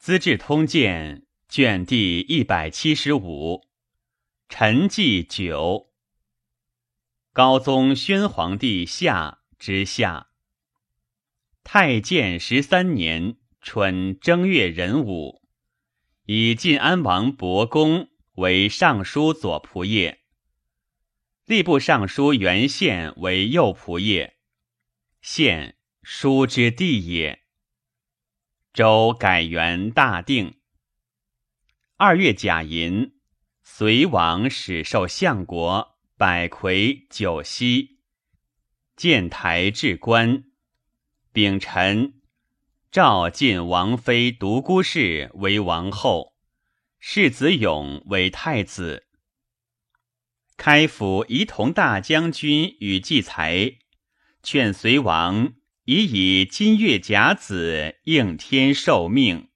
[0.00, 1.24] 资治通鉴》
[1.54, 3.66] 卷第一百七十五，
[4.48, 5.90] 陈纪九，
[7.34, 10.28] 高宗宣皇帝下之下。
[11.62, 15.42] 太建十三年春正月壬午，
[16.24, 20.18] 以晋安王伯公为尚书左仆射，
[21.46, 24.32] 吏部尚书袁宪为右仆射。
[25.20, 27.42] 宪，书之弟也。
[28.72, 30.54] 周改元大定。
[31.96, 33.14] 二月甲寅，
[33.64, 37.98] 隋王始授相国、百魁、九锡，
[38.94, 40.44] 建台置官。
[41.32, 42.20] 丙辰，
[42.92, 46.34] 诏晋王妃独孤氏为王后，
[47.00, 49.06] 世子勇为太子。
[50.56, 53.78] 开府仪同大将军与季才，
[54.42, 55.54] 劝隋王。
[55.92, 59.48] 已以金月甲子应天受命。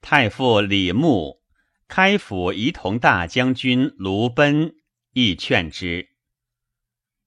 [0.00, 1.40] 太傅李牧、
[1.86, 4.74] 开府仪同大将军卢奔
[5.12, 6.08] 亦劝之。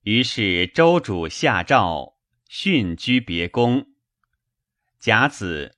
[0.01, 2.17] 于是周主下诏
[2.49, 3.87] 训居别宫。
[4.99, 5.77] 甲子，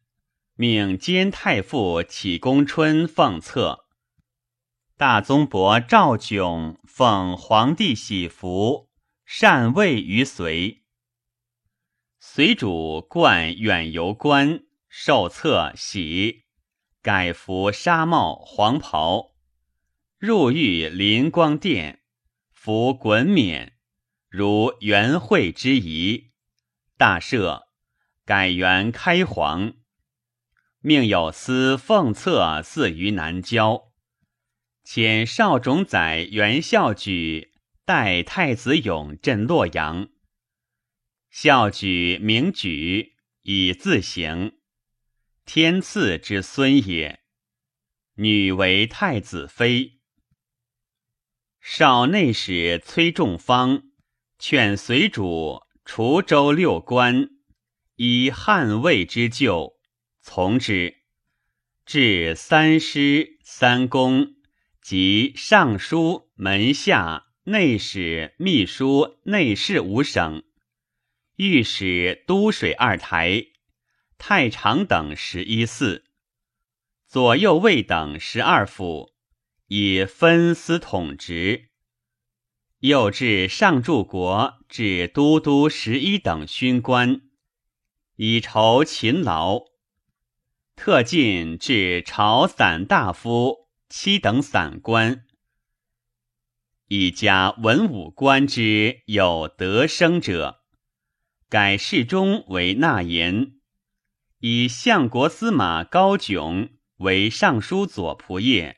[0.56, 3.86] 命兼太傅启公春奉册。
[4.97, 8.89] 大宗伯赵炯奉皇帝喜服，
[9.28, 10.81] 禅位于隋。
[12.38, 16.44] 随主冠远游官，受册喜，
[17.02, 19.31] 改服纱帽黄袍，
[20.19, 22.02] 入狱临光殿，
[22.53, 23.73] 服衮冕，
[24.29, 26.29] 如元会之仪。
[26.95, 27.63] 大赦，
[28.23, 29.73] 改元开皇，
[30.81, 33.85] 命有司奉册祀于南郊，
[34.85, 40.09] 遣少种宰元孝举代太子勇镇洛阳。
[41.39, 44.53] 孝举名举以自行，
[45.45, 47.19] 天赐之孙也。
[48.16, 49.99] 女为太子妃。
[51.61, 53.84] 少内史崔仲方
[54.39, 57.29] 劝随主除州六官，
[57.97, 59.78] 以汉魏之旧，
[60.23, 61.03] 从之。
[61.85, 64.33] 至三师、三公
[64.81, 70.44] 及尚书、门下、内史、秘书、内侍五省。
[71.38, 73.46] 御史都水二台，
[74.18, 76.06] 太常等十一寺，
[77.06, 79.14] 左右卫等十二府，
[79.68, 81.70] 以分司统职。
[82.80, 87.22] 又至上柱国，至都督十一等勋官，
[88.16, 89.66] 以酬勤劳。
[90.75, 95.24] 特进至朝散大夫七等散官，
[96.88, 100.64] 以加文武官之有德生者。
[101.50, 103.53] 改侍中为纳言，
[104.40, 108.75] 以相国司马高炯为尚书左仆射，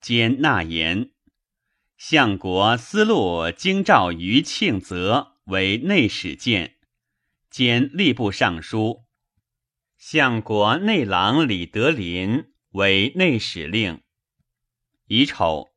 [0.00, 1.10] 兼纳言；
[1.98, 6.76] 相国司路京兆于庆泽为内史监，
[7.50, 9.04] 兼吏部尚书；
[9.98, 14.00] 相国内郎李德林为内史令。
[15.08, 15.68] 乙丑，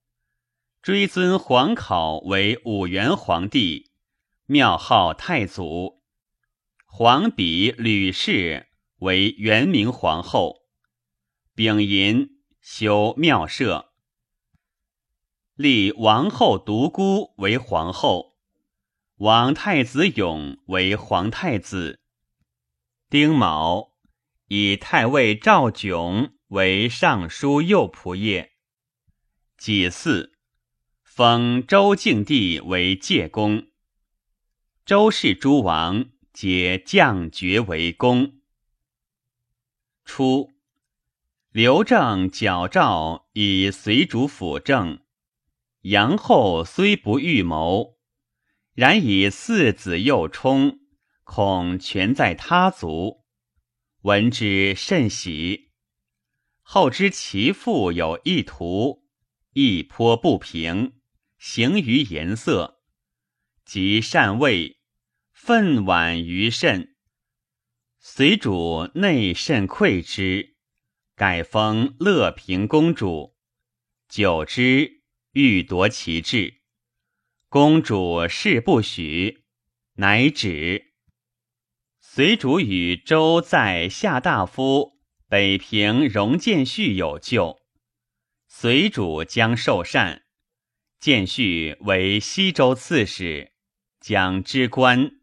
[0.82, 3.92] 追尊皇考为武元皇帝，
[4.46, 5.99] 庙号太祖。
[6.92, 8.68] 皇比吕氏
[8.98, 10.64] 为元明皇后，
[11.56, 13.94] 丙寅修庙社，
[15.54, 18.36] 立王后独孤为皇后，
[19.18, 22.02] 王太子勇为皇太子。
[23.08, 23.94] 丁卯，
[24.48, 28.50] 以太尉赵炯为尚书右仆射。
[29.58, 30.32] 己巳，
[31.04, 33.68] 封周敬帝为介公。
[34.84, 36.10] 周氏诸王。
[36.42, 38.40] 皆降爵为公。
[40.06, 40.54] 初，
[41.52, 45.02] 刘正矫诏以随主辅政。
[45.82, 47.98] 杨后虽不预谋，
[48.74, 50.80] 然以四子幼冲，
[51.26, 53.26] 恐权在他族。
[54.04, 55.74] 闻之甚喜。
[56.62, 59.04] 后知其父有意图，
[59.52, 60.94] 亦颇不平，
[61.38, 62.80] 行于颜色，
[63.66, 64.79] 即禅位。
[65.42, 66.96] 愤婉于甚，
[67.98, 70.58] 随主内甚愧之，
[71.16, 73.38] 改封乐平公主。
[74.10, 75.02] 久之，
[75.32, 76.62] 欲夺其志，
[77.48, 79.46] 公主誓不许，
[79.94, 80.94] 乃止。
[82.02, 85.00] 随主与周在下大夫
[85.30, 87.62] 北平荣建绪有旧，
[88.46, 90.24] 随主将受禅，
[91.00, 93.54] 建绪为西州刺史，
[94.02, 95.16] 将之官。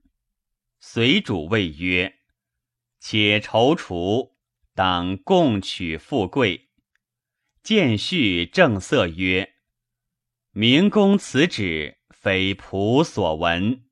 [0.88, 2.21] 随主谓曰
[3.00, 4.35] ：“且踌躇，
[4.73, 6.69] 当共取富贵。
[7.61, 9.56] 见序正色曰
[10.55, 13.85] ：“明公此旨，非仆所闻。”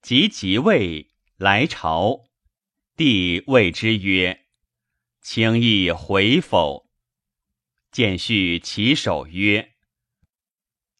[0.00, 2.26] 即即位来朝，
[2.96, 4.46] 帝谓之曰
[5.20, 6.88] ：“卿意回否？”
[7.90, 9.72] 见序起手曰：“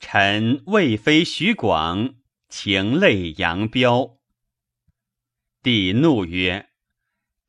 [0.00, 2.16] 臣未非徐广，
[2.48, 4.16] 情泪扬镳。”
[5.62, 6.70] 帝怒曰：“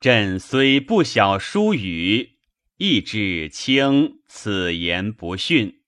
[0.01, 2.39] 朕虽不晓书语。”
[2.75, 5.83] 亦知卿此言不逊。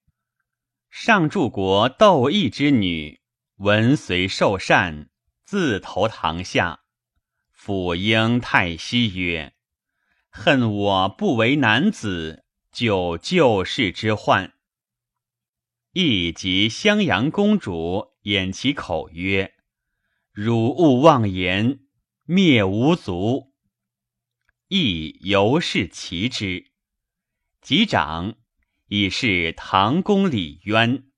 [0.92, 3.20] 上柱国窦毅之女，
[3.56, 5.10] 闻随受禅，
[5.44, 6.82] 自投堂下。
[7.52, 9.54] 辅婴太息曰
[10.30, 14.54] ：“恨我不为男子，就旧世之患。”
[15.94, 19.56] 亦及襄阳公主掩其口曰
[20.32, 21.80] ：“汝勿妄言，
[22.26, 23.54] 灭吾族。”
[24.70, 26.72] 亦由是其之。
[27.62, 28.36] 及长，
[28.88, 31.10] 已是唐公李渊，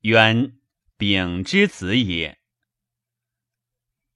[0.00, 0.58] 渊
[0.96, 2.40] 丙之子也。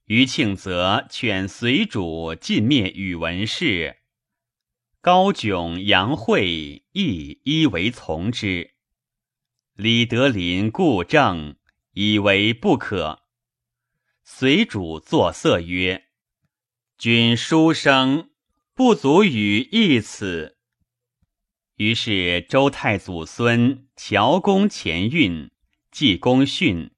[0.05, 3.97] 余庆则劝随主尽灭宇文氏，
[5.01, 8.75] 高炯、杨惠亦一为从之。
[9.73, 11.55] 李德林故正，
[11.91, 13.24] 以为不可。
[14.27, 16.05] 随主作色曰
[16.97, 18.31] ：“君书生
[18.73, 20.57] 不足与议此。”
[21.77, 25.51] 于是周太祖孙乔公前运，
[25.91, 26.89] 季公训，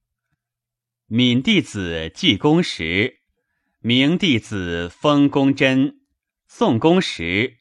[1.07, 3.19] 闵弟子季公时，
[3.79, 5.99] 明弟子封公真，
[6.47, 7.57] 宋公时，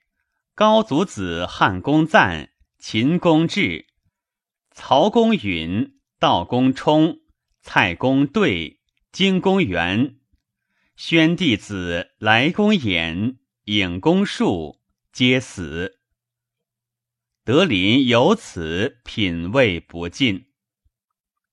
[0.54, 3.86] 高祖子汉公赞，秦公志，
[4.70, 7.18] 曹公允，道公冲，
[7.60, 8.75] 蔡公对，
[9.16, 10.18] 荆公元，
[10.94, 16.00] 宣弟子来公衍，尹公树，皆死。
[17.42, 20.50] 德林由此品味不尽，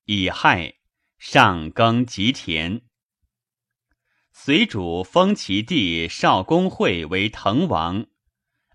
[0.04, 0.74] 乙亥，
[1.18, 2.82] 上耕吉田。
[4.34, 8.08] 随主封其弟少公会为滕王，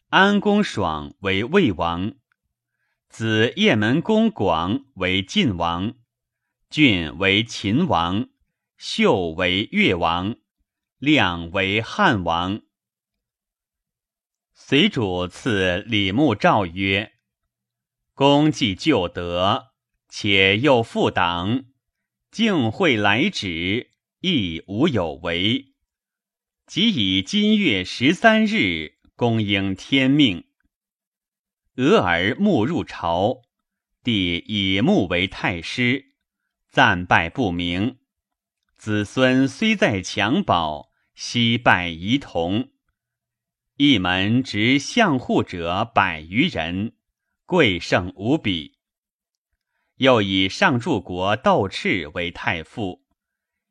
[0.08, 2.14] 安公爽为魏王，
[3.10, 5.92] 子雁门公广为晋王，
[6.70, 8.30] 郡为秦王，
[8.78, 10.36] 秀为越王，
[10.98, 12.62] 亮为汉王。
[14.54, 17.14] 随主赐李牧诏曰
[18.14, 19.72] ：“公既旧德，
[20.08, 21.64] 且又复党，
[22.30, 23.90] 敬会来旨，
[24.20, 25.74] 亦无有违。
[26.64, 30.44] 即以今月十三日，公应天命。
[31.74, 33.42] 俄而牧入朝，
[34.04, 36.14] 帝以牧为太师，
[36.68, 37.98] 赞拜不明。
[38.78, 42.70] 子孙虽在襁褓，悉拜仪同。”
[43.76, 46.94] 一门执相护者百余人，
[47.44, 48.78] 贵盛无比。
[49.96, 53.04] 又以上柱国窦赤为太傅，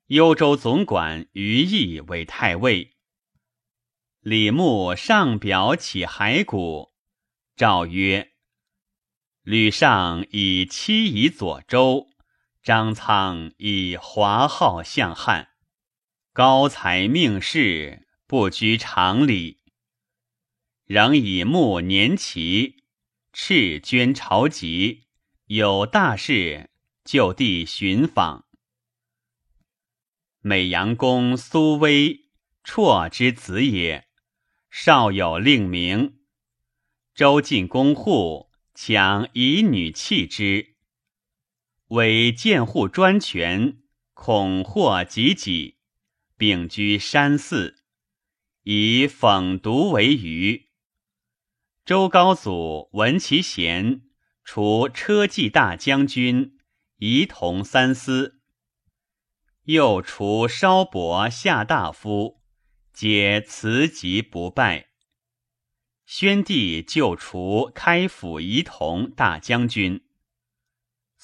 [0.07, 2.97] 幽州总管于毅为太尉。
[4.19, 6.91] 李牧上表起骸骨，
[7.55, 8.33] 诏曰
[9.43, 12.06] ：“吕尚以妻夷左州，
[12.67, 15.51] 张苍以华号相汉，
[16.33, 19.61] 高才命世，不拘常理。”
[20.83, 22.83] 仍以穆年齐，
[23.31, 25.05] 赤捐朝籍，
[25.45, 26.71] 有大事
[27.05, 28.43] 就地寻访。
[30.41, 32.25] 美阳公苏威，
[32.65, 34.09] 绰之子也，
[34.69, 36.19] 少有令名。
[37.15, 40.75] 周晋公户强以女弃之，
[41.89, 43.77] 为监护专权，
[44.13, 45.77] 恐祸及己，
[46.35, 47.75] 并居山寺，
[48.63, 50.67] 以讽毒为娱。
[51.85, 54.01] 周高祖闻其贤，
[54.43, 56.57] 除车骑大将军，
[56.97, 58.33] 仪同三司；
[59.63, 62.41] 又除稍伯下大夫，
[62.91, 64.87] 皆辞疾不拜。
[66.05, 70.06] 宣帝就除开府仪同大将军，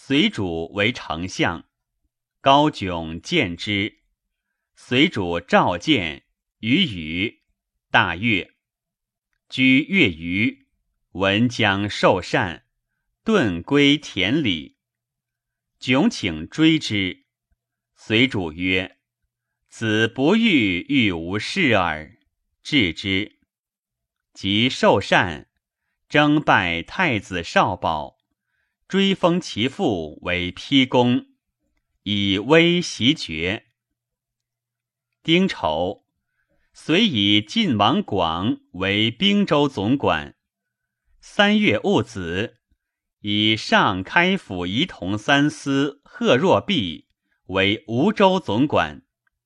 [0.05, 1.69] 随主为丞相。
[2.41, 4.01] 高炯见之，
[4.75, 6.25] 随主召见
[6.59, 7.43] 于宇，
[7.89, 8.53] 大悦。
[9.47, 10.67] 居月余，
[11.11, 12.65] 闻将受禅，
[13.23, 14.75] 遁归田里。
[15.79, 17.23] 窘请追之，
[17.95, 18.97] 随主曰
[19.71, 22.19] ：“子不欲欲无事耳。”
[22.61, 23.39] 治之，
[24.33, 25.47] 即受禅，
[26.09, 28.17] 征拜太子少保，
[28.87, 31.25] 追封其父为丕公，
[32.03, 33.65] 以威袭爵。
[35.23, 36.05] 丁丑，
[36.73, 40.35] 遂以晋王广为兵州总管。
[41.19, 42.57] 三月戊子，
[43.21, 47.07] 以上开府仪同三司贺若弼
[47.47, 49.03] 为吴州总管，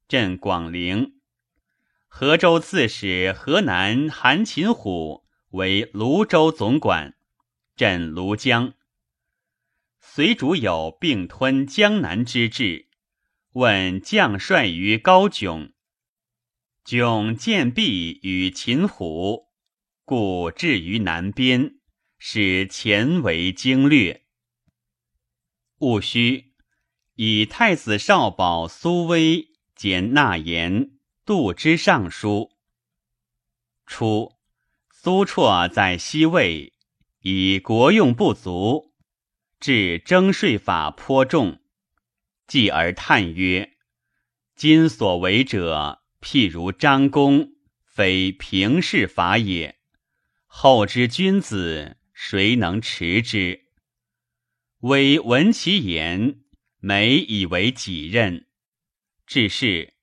[0.08, 1.22] 镇广陵。
[2.08, 7.15] 河州刺史河南韩擒虎为泸州总管，
[7.75, 8.74] 镇庐江。
[10.00, 12.88] 隋主有并吞江南之志，
[13.54, 15.74] 问将帅于高迥。
[16.86, 19.48] 迥见毕与秦虎，
[20.06, 21.80] 故至于南边，
[22.18, 24.25] 使前为经略。
[25.80, 26.54] 戊戌，
[27.16, 30.92] 以太子少保苏威兼纳言、
[31.25, 32.51] 度之尚书。
[33.86, 34.34] 初，
[34.89, 36.74] 苏绰在西魏，
[37.20, 38.87] 以国用不足。
[39.60, 41.60] 至征税法颇重，
[42.48, 43.78] 继而叹曰
[44.56, 47.54] ：“今所为者，譬如张公，
[47.86, 49.80] 非平事法也。
[50.46, 53.66] 后之君子，谁能持之？”
[54.82, 56.42] 微闻其言，
[56.80, 58.48] 每以为己任。
[59.26, 59.96] 至是，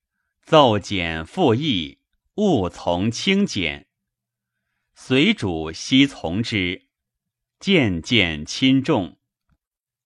[0.43, 1.99] 奏简复议，
[2.35, 3.87] 勿从轻简。
[4.93, 6.87] 随主悉从之，
[7.59, 9.17] 渐渐亲重。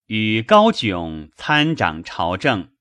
[0.09, 2.71] 与高迥参掌朝政，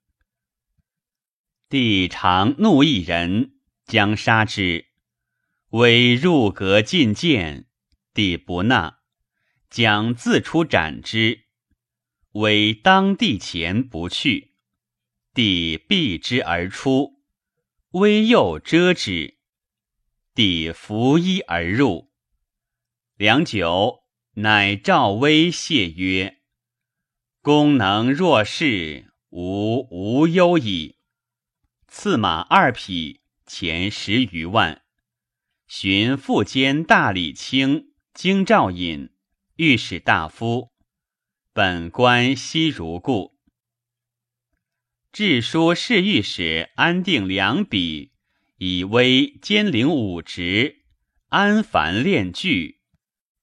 [1.69, 4.87] 帝常怒一人，将杀之。
[5.69, 7.67] 为入阁进谏，
[8.15, 9.01] 帝不纳，
[9.69, 11.43] 将自出斩之。
[12.31, 14.55] 为当地前不去，
[15.35, 17.21] 帝避之而出，
[17.91, 19.37] 威又遮之。
[20.35, 22.11] 帝拂衣而入，
[23.17, 24.05] 良久，
[24.37, 26.38] 乃召威谢曰。
[27.41, 30.97] 功能若是，吾无忧矣。
[31.87, 34.83] 赐马二匹，钱十余万。
[35.69, 39.11] 寻副监大理卿京兆尹、
[39.55, 40.73] 御史大夫。
[41.53, 43.39] 本官悉如故。
[45.13, 48.13] 致书侍御史安定两笔，
[48.57, 50.81] 以威兼领五职，
[51.29, 52.81] 安凡练具，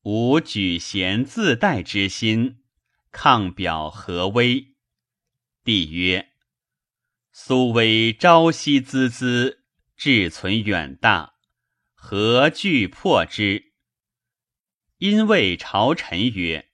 [0.04, 2.58] 无举贤自代之心。
[3.17, 4.75] 抗表何威？
[5.63, 6.34] 帝曰
[7.31, 9.60] ：“苏威朝夕孜孜，
[9.95, 11.36] 志存远大，
[11.93, 13.72] 何惧破之？”
[15.00, 16.67] 因谓朝臣曰：“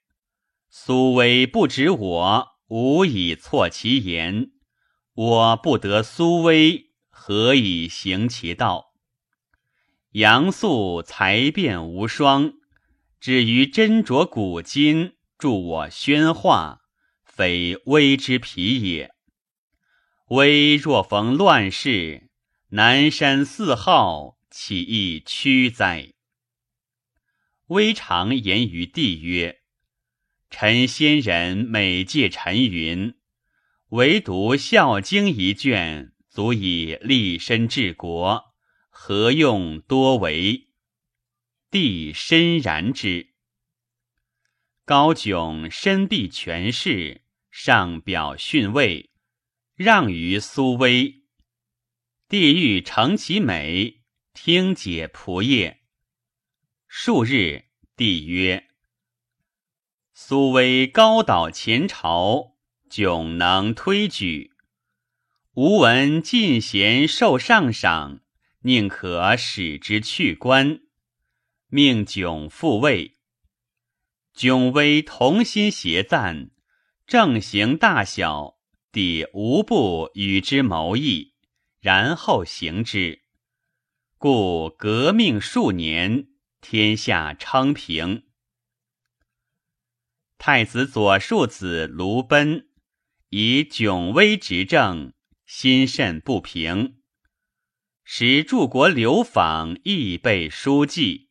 [0.67, 4.49] 苏威不止我，吾以错其言。
[5.13, 8.95] 我不得苏威，何以行其道？
[10.13, 12.55] 杨素才辩无双，
[13.19, 16.81] 止于斟酌古今。”助我宣化，
[17.23, 19.09] 非威之疲也。
[20.27, 22.29] 威若逢乱世，
[22.69, 26.13] 南山四号，岂易屈哉？
[27.69, 29.61] 微常言于帝曰
[30.51, 33.15] ：“臣先人每戒陈云，
[33.89, 38.53] 唯独《孝经》一卷，足以立身治国，
[38.91, 40.67] 何用多为？”
[41.71, 43.30] 帝深然之。
[44.91, 49.09] 高炯身避权势，上表训位，
[49.73, 51.23] 让于苏威。
[52.27, 54.01] 帝欲成其美，
[54.33, 55.79] 听解仆业。
[56.89, 58.67] 数日，帝曰
[60.13, 62.57] ：“苏威高蹈前朝，
[62.89, 64.51] 迥能推举。
[65.53, 68.19] 吾闻进贤受上赏，
[68.63, 70.81] 宁可使之去官，
[71.69, 73.19] 命迥复位。”
[74.35, 76.51] 迥威同心协赞，
[77.05, 78.57] 正行大小，
[78.91, 81.33] 帝无不与之谋议，
[81.79, 83.23] 然后行之。
[84.17, 86.27] 故革命数年，
[86.61, 88.23] 天下昌平。
[90.37, 92.69] 太子左庶子卢奔
[93.29, 95.13] 以迥威执政，
[95.45, 97.01] 心甚不平，
[98.03, 101.29] 使柱国流访，亦被书记。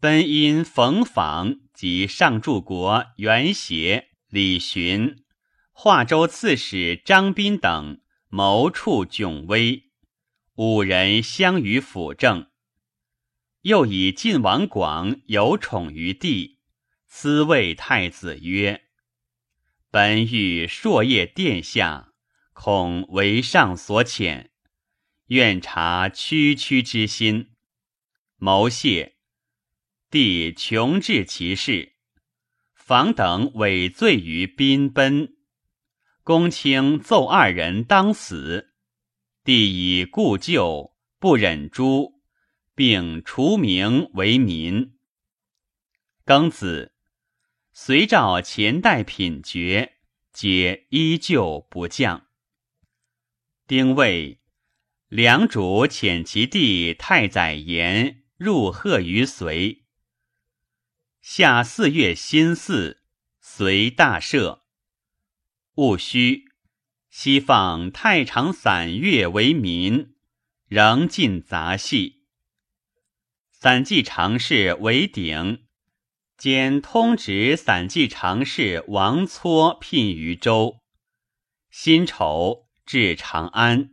[0.00, 1.60] 奔因逢访。
[1.80, 5.24] 及上柱国元协、李寻、
[5.72, 9.84] 华州刺史张斌等谋处迥危，
[10.56, 12.50] 五人相与辅政。
[13.62, 16.58] 又以晋王广有宠于帝，
[17.06, 18.82] 私谓太子曰
[19.90, 22.12] ：“本欲朔夜殿下，
[22.52, 24.50] 恐为上所遣，
[25.28, 27.52] 愿察区区之心，
[28.36, 29.16] 谋谢。”
[30.10, 31.92] 帝穷治其事，
[32.74, 35.36] 房等委罪于宾奔，
[36.24, 38.74] 公卿奏二人当死。
[39.44, 42.20] 帝以故旧不忍诛，
[42.74, 44.98] 并除名为民。
[46.26, 46.92] 庚子，
[47.72, 49.98] 隋诏前代品爵，
[50.32, 52.26] 皆依旧不降。
[53.68, 54.40] 丁未，
[55.06, 59.79] 梁主遣其弟太宰延入贺于隋。
[61.20, 62.98] 夏四月辛巳，
[63.40, 64.60] 隋大赦。
[65.74, 66.44] 戊戌，
[67.10, 70.14] 西放太常散乐为民，
[70.66, 72.24] 仍进杂戏。
[73.50, 75.66] 散记常侍为鼎，
[76.38, 80.80] 兼通直散记常侍王撮聘于州。
[81.70, 82.68] 辛丑。
[82.86, 83.90] 至长安，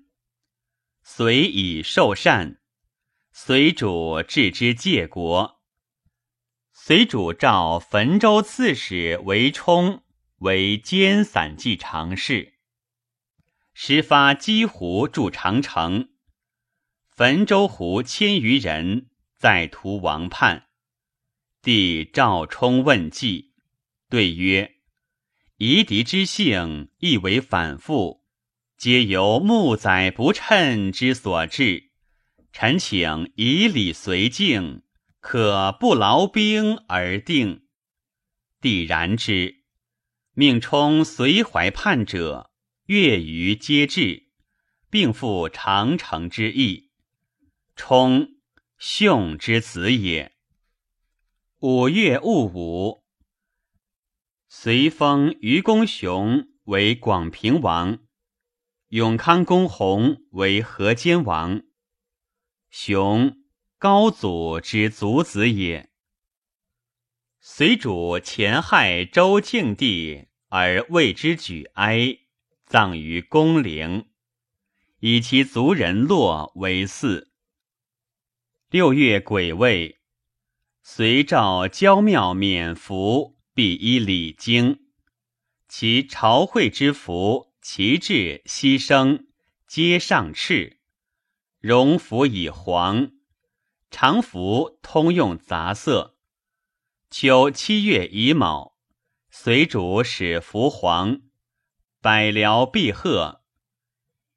[1.03, 2.59] 遂以受禅。
[3.31, 5.56] 随主置之介国。
[6.87, 10.03] 随主召汾州刺史韦冲
[10.37, 12.53] 为兼散骑常侍。
[13.73, 16.07] 时发击胡筑长城，
[17.09, 20.67] 汾州胡千余人在屠王叛。
[21.61, 23.51] 帝召冲问计，
[24.09, 24.75] 对曰
[25.59, 28.23] ：“夷狄之性，亦为反复。”
[28.79, 31.91] 皆由木载不称之所致。
[32.53, 34.83] 臣请以礼随敬，
[35.29, 37.67] 可不劳兵而定。
[38.61, 39.65] 帝然之，
[40.31, 42.49] 命充随怀叛者，
[42.85, 44.29] 月余皆至，
[44.89, 46.91] 并复长城之意。
[47.75, 48.37] 冲，
[48.77, 50.33] 兄之子也。
[51.59, 53.03] 五月戊午，
[54.47, 57.99] 随封于公雄为广平王。
[58.87, 61.63] 永康公弘为河间王，
[62.69, 63.35] 雄
[63.79, 65.91] 高祖之族子也。
[67.39, 72.17] 隋主前害周庆帝而为之举哀，
[72.65, 74.07] 葬于宫陵，
[74.99, 77.31] 以其族人落为祀。
[78.71, 79.99] 六月癸未，
[80.81, 84.87] 隋诏郊庙免服，必依礼经，
[85.67, 87.53] 其朝会之服。
[87.61, 89.25] 旗帜牺牲，
[89.67, 90.79] 皆上赤，
[91.59, 93.11] 荣服以黄，
[93.99, 96.19] 常服通用杂色。
[97.09, 98.77] 秋七月乙卯，
[99.31, 101.21] 随主使服黄，
[101.99, 103.41] 百僚必贺。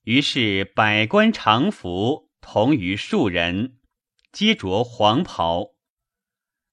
[0.04, 3.76] 于是百官常服同于庶人，
[4.32, 5.74] 皆着黄袍。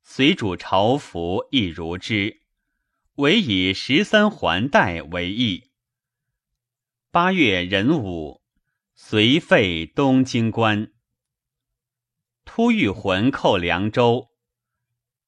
[0.02, 2.44] 随主朝服亦如之，
[3.16, 5.72] 唯以十三环带为异。
[7.12, 8.42] 八月壬午，
[8.96, 10.94] 随废东京官。
[12.50, 14.30] 突遇魂寇凉州，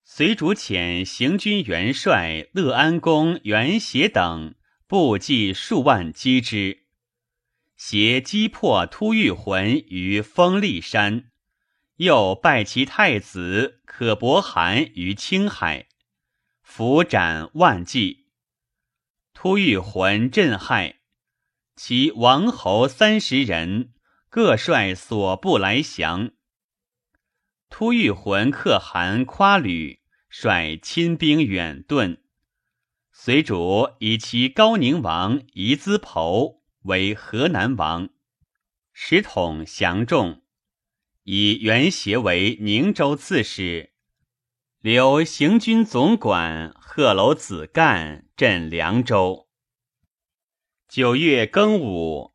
[0.03, 4.55] 随主遣行军元帅乐安公元协等
[4.88, 6.86] 部骑数万击之，
[7.75, 11.25] 协击破突遇魂于丰利山，
[11.97, 15.88] 又拜其太子可伯汗于青海，
[16.63, 18.29] 伏斩万计。
[19.34, 20.95] 突遇魂震骇。
[21.75, 23.93] 其王侯三十人，
[24.29, 26.32] 各率所部来降。
[27.69, 32.17] 突遇浑可汗夸吕率亲兵远遁，
[33.12, 38.10] 随主以其高宁王夷兹侯为河南王，
[38.91, 40.41] 使统降众，
[41.23, 43.93] 以元协为宁州刺史，
[44.82, 49.47] 留行军总管贺楼子干镇凉州。
[50.88, 52.34] 九月庚午，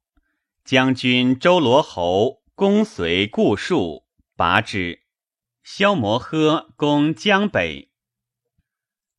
[0.65, 4.05] 将军周罗侯攻随固戍，
[4.37, 5.04] 拔之。
[5.65, 7.91] 萧摩诃攻江北，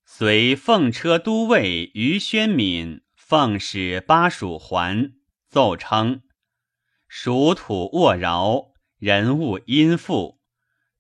[0.06, 5.12] 随奉车都尉于宣敏奉使巴蜀还，
[5.50, 6.22] 奏称。
[7.08, 10.40] 蜀土沃饶，人物殷富，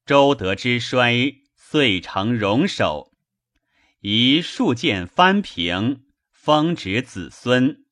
[0.03, 3.13] 周德之衰，遂成戎首，
[3.99, 7.85] 宜数建藩平，封植子孙。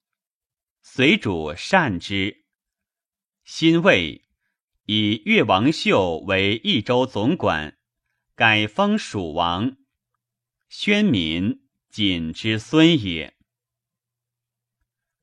[0.82, 2.46] 随主善之，
[3.44, 4.23] 辛未
[4.86, 7.78] 以越王秀为益州总管，
[8.36, 9.78] 改封蜀王。
[10.68, 13.36] 宣敏谨之孙也。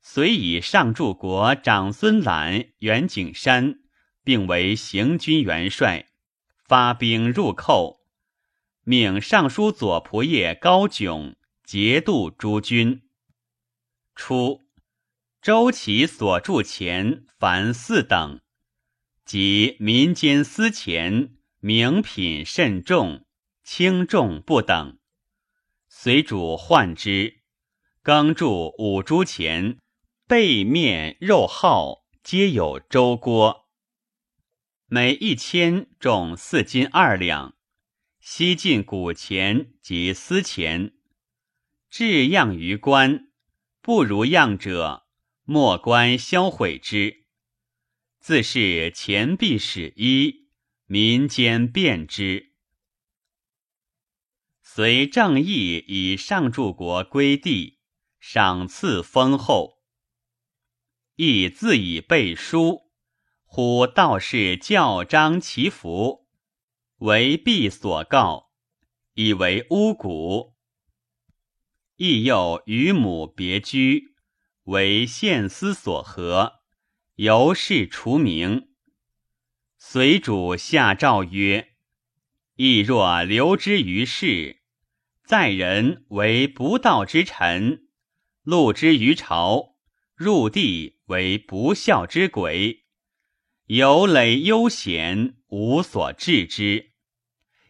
[0.00, 3.80] 遂以上柱国长孙览、袁景山
[4.24, 6.06] 并为行军元帅，
[6.64, 8.00] 发兵入寇，
[8.84, 13.02] 命尚书左仆射高炯节度诸军。
[14.14, 14.62] 初。
[15.42, 18.42] 周齐所铸钱凡四等，
[19.32, 23.24] 即民间私钱名品甚重，
[23.62, 24.98] 轻重不等。
[25.88, 27.38] 随主换之，
[28.02, 29.78] 更铸五铢钱，
[30.26, 33.68] 背面肉号皆有周郭。
[34.86, 37.54] 每一千重四斤二两，
[38.18, 40.94] 西晋古钱及私钱。
[41.88, 43.28] 置样于官，
[43.80, 45.06] 不如样者，
[45.44, 47.19] 莫官销毁之。
[48.20, 50.50] 自是钱币始一，
[50.84, 52.52] 民间便之。
[54.62, 57.78] 随正义以上柱国归地，
[58.20, 59.78] 赏赐丰厚。
[61.16, 62.90] 亦自以背书。
[63.44, 66.28] 呼道士教章祈福，
[66.98, 68.50] 为必所告，
[69.14, 70.52] 以为巫蛊。
[71.96, 74.14] 亦又与母别居，
[74.64, 76.59] 为献司所合，
[77.22, 78.70] 由是除名。
[79.76, 81.74] 随主下诏曰
[82.56, 84.62] ：“亦若留之于世，
[85.26, 87.82] 在人为不道之臣；
[88.42, 89.74] 禄之于朝，
[90.14, 92.86] 入地为不孝之鬼。”
[93.68, 96.92] 有累悠闲，无所治之，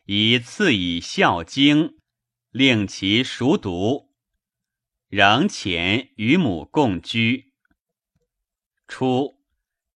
[0.04, 1.88] 以赐以《孝经》，
[2.52, 4.12] 令其熟读。
[5.08, 7.52] 仍前与母共居。
[8.86, 9.39] 初，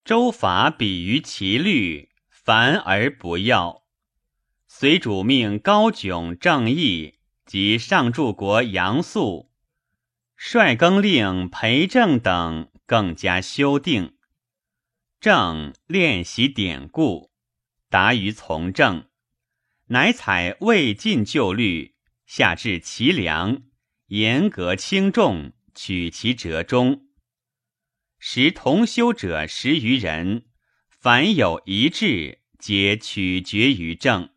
[0.05, 3.85] 周法比于其律，繁而不要。
[4.67, 7.15] 随主命高炯正义
[7.47, 9.51] 及上柱国杨素、
[10.37, 14.15] 率更令裴正等更加修订。
[15.21, 17.31] 正练习典故，
[17.89, 19.07] 达于从政，
[19.87, 21.95] 乃采魏晋旧律，
[22.27, 23.63] 下至齐梁，
[24.09, 27.04] 严格轻重，取其折中。
[28.27, 30.47] 时同修者十余人，
[30.89, 34.31] 凡有一致，皆取决于政。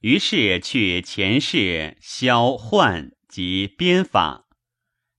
[0.00, 4.46] 于是去前世萧宦及编法，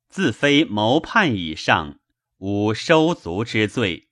[0.07, 1.99] 自非谋叛以上，
[2.37, 4.07] 无收足之罪。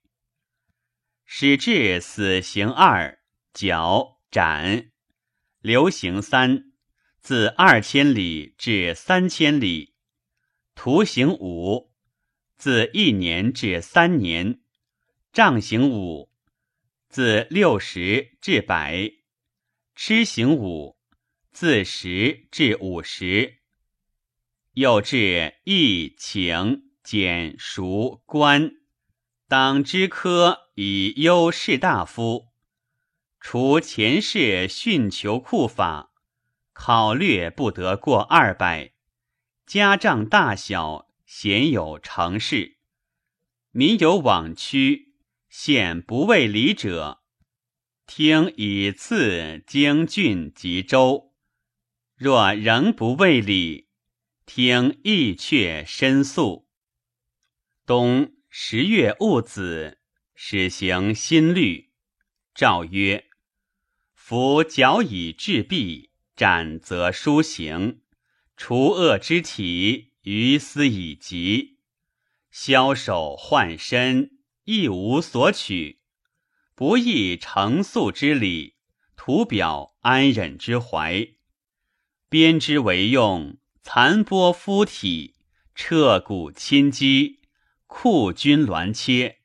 [1.24, 3.20] 始至死刑二，
[3.54, 4.90] 绞斩，
[5.62, 6.74] 流刑三，
[7.22, 9.94] 自二千里至三千里；
[10.74, 11.93] 徒刑五，
[12.64, 14.60] 自一年至三年；
[15.34, 16.30] 杖刑五，
[17.10, 19.16] 自六十至百；
[19.98, 20.96] 笞刑五，
[21.52, 23.56] 自十至五十。
[24.76, 28.72] 又至义、请、减、赎、官。
[29.50, 32.48] 当知科以优士大夫，
[33.42, 36.14] 除前世训求库法，
[36.72, 38.94] 考略不得过二百。
[39.66, 42.78] 家账大小，鲜有成事。
[43.72, 45.16] 民有往屈，
[45.50, 47.24] 县不为礼者，
[48.06, 51.34] 听以次京郡及州。
[52.16, 53.88] 若仍不为礼，
[54.46, 56.68] 听意却申诉。
[57.88, 58.36] 冬。
[58.48, 59.98] 十月戊子，
[60.36, 61.90] 始行新律。
[62.54, 63.26] 诏曰：
[64.14, 68.02] 夫矫以治弊，斩则书行，
[68.56, 71.78] 除恶之体，于斯以及。
[72.52, 74.32] 枭首换身，
[74.66, 76.02] 亦无所取。
[76.76, 78.76] 不亦成素之礼，
[79.16, 81.30] 图表安忍之怀。
[82.30, 85.36] 编之为用，残剥肤体，
[85.76, 87.42] 彻骨侵肌。
[87.86, 89.42] 库君鸾切，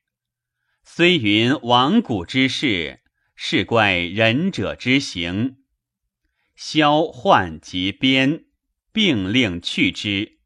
[0.83, 3.01] 虽云亡古之事，
[3.35, 5.57] 是怪仁者之行。
[6.55, 8.45] 萧患及边，
[8.91, 10.38] 并令去之。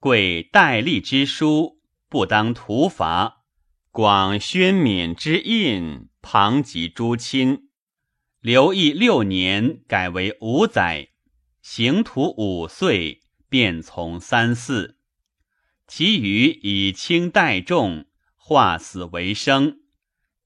[0.00, 3.42] 贵戴笠之书，不当徒罚；
[3.90, 7.68] 广宣冕之印，旁及诸亲。
[8.38, 11.08] 刘义六年，改为五载，
[11.62, 15.00] 行徒五岁，便从三四。
[15.88, 18.06] 其余以轻代重，
[18.36, 19.80] 化死为生，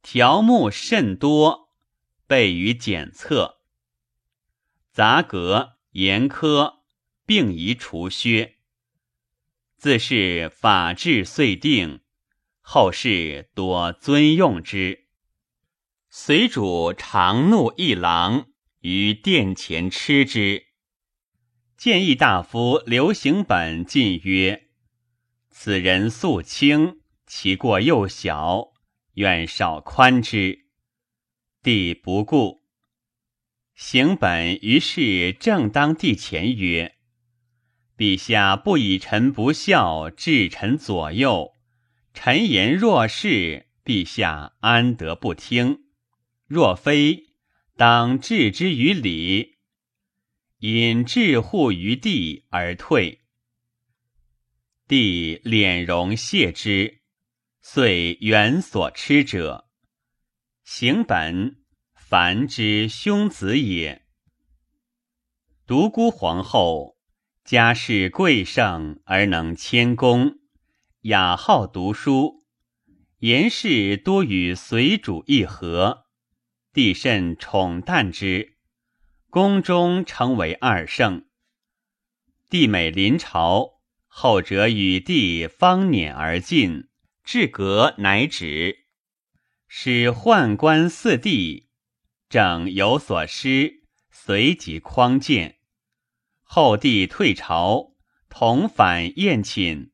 [0.01, 1.69] 条目甚多，
[2.27, 3.59] 备于检测。
[4.91, 6.77] 杂格严苛，
[7.27, 8.57] 并宜除削。
[9.83, 12.03] 自是法制遂定，
[12.61, 15.09] 后世多尊用之。
[16.09, 18.47] 随主常怒一郎
[18.79, 20.66] 于殿前吃之。
[21.77, 24.68] 谏议大夫刘行本进曰。
[25.51, 28.68] 此人素轻，其过又小，
[29.14, 30.66] 愿少宽之。
[31.61, 32.62] 帝不顾。
[33.75, 36.95] 行本于是正当帝前曰
[37.97, 41.53] ：“陛下不以臣不孝治臣左右，
[42.15, 45.85] 臣言若是，陛下安得不听？
[46.47, 47.27] 若非，
[47.77, 49.57] 当置之于礼，
[50.59, 53.21] 引治护于地而退。”
[54.89, 57.01] 帝敛容谢之，
[57.61, 59.69] 遂原所吃者。
[60.65, 61.63] 行本，
[61.95, 64.05] 凡之兄子也。
[65.67, 66.99] 独孤皇后
[67.45, 70.37] 家世贵盛而能谦恭，
[71.03, 72.45] 雅好读书，
[73.19, 76.05] 言事多与随主议和，
[76.73, 78.57] 帝甚宠淡之，
[79.29, 81.27] 宫中称为二圣。
[82.49, 86.89] 帝每临朝，后者与帝方辇而进，
[87.25, 88.87] 至阁乃止，
[89.67, 91.71] 使宦官四帝
[92.29, 95.59] 正有所失，随即匡谏。
[96.55, 97.95] 后帝退朝，
[98.29, 99.91] 同返宴寝。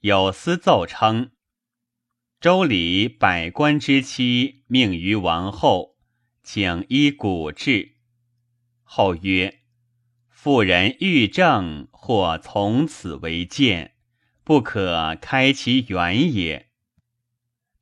[0.00, 1.30] 有司奏称：
[2.38, 5.96] 周礼百官之妻命于王后，
[6.42, 7.96] 请依古制。
[8.82, 9.62] 后曰。
[10.28, 13.94] 妇人欲正，或从此为鉴，
[14.44, 16.68] 不可开其源也。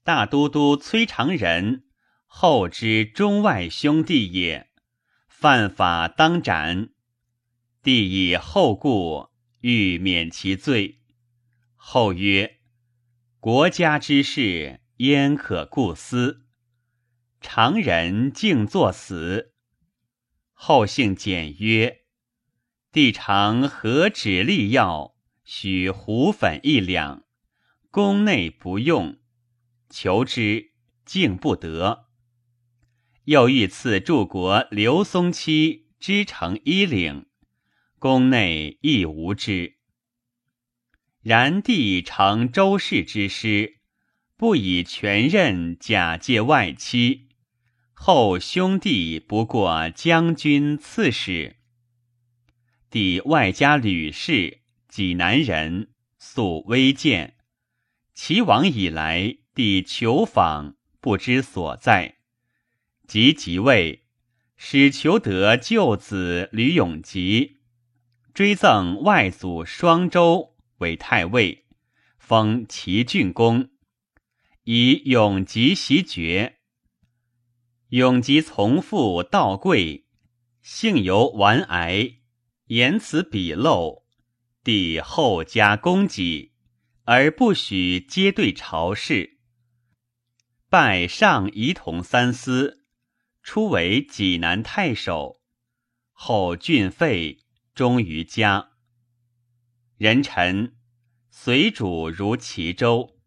[0.04, 1.86] 大都督崔长仁
[2.26, 4.70] 后之中外兄弟也，
[5.26, 6.90] 犯法当斩。
[7.84, 9.28] 帝以后故，
[9.60, 11.02] 欲免其罪。
[11.74, 12.60] 后曰
[13.40, 16.46] ：“国家之事，焉可顾私？
[17.42, 19.52] 常人竟作死。”
[20.54, 22.06] 后姓简曰。
[22.90, 27.24] 帝常何止利药，许胡粉一两，
[27.90, 29.18] 宫内不用，
[29.90, 30.72] 求之
[31.04, 32.06] 竟不得。
[33.24, 37.26] 又欲赐柱国刘松妻织成衣领，
[38.04, 39.76] 宫内亦无之。
[41.22, 43.78] 然帝承周氏之师，
[44.36, 47.28] 不以全任假借外戚，
[47.94, 51.56] 后兄弟不过将军刺史。
[52.90, 55.88] 帝外加吕氏，济南人，
[56.18, 57.36] 素微贱。
[58.12, 62.16] 齐王以来，帝求访，不知所在。
[63.08, 64.04] 即即位，
[64.58, 67.60] 使求得舅子吕永吉，
[68.34, 71.66] 追赠外祖双周为太尉，
[72.18, 73.70] 封齐郡公，
[74.64, 76.58] 以永吉袭爵。
[77.90, 80.06] 永吉从父道贵，
[80.60, 82.16] 性尤顽癌。
[82.66, 84.02] 言辞鄙陋，
[84.64, 86.54] 帝后加供给，
[87.04, 89.38] 而不许皆对朝事。
[90.68, 92.84] 拜上仪同三司，
[93.44, 95.40] 初为济南太守，
[96.10, 97.43] 后郡废，
[97.74, 98.70] 忠于家。
[99.96, 100.76] 人臣
[101.30, 103.18] 随主如齐州。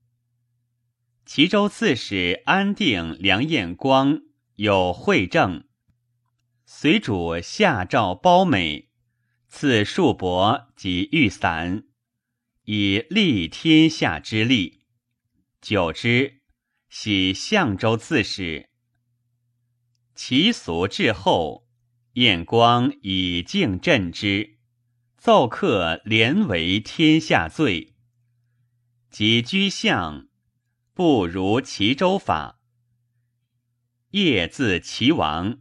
[1.26, 4.22] 齐州刺史安定梁彦光
[4.56, 5.68] 有惠政，
[6.66, 8.88] 随主下诏褒美。
[9.50, 11.86] 赐束帛及玉伞，
[12.64, 14.86] 以立天下之利。
[15.62, 16.42] 久之，
[16.90, 18.70] 喜相州刺史。
[20.16, 21.67] 其俗至后，
[22.18, 24.58] 晏光以敬镇之，
[25.18, 27.94] 奏客连为天下罪。
[29.12, 30.28] 及居相，
[30.96, 32.60] 不如齐州法。
[34.10, 35.60] 夜自齐王，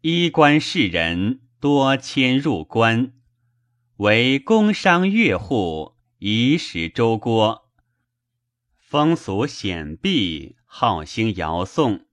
[0.00, 3.12] 衣冠士人多迁入关。
[3.98, 7.68] 为工商乐户，以使周郭。
[8.78, 12.06] 风俗显蔽，好兴谣颂。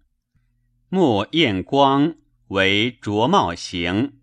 [0.89, 2.15] 慕晏光
[2.49, 4.19] 为卓茂行，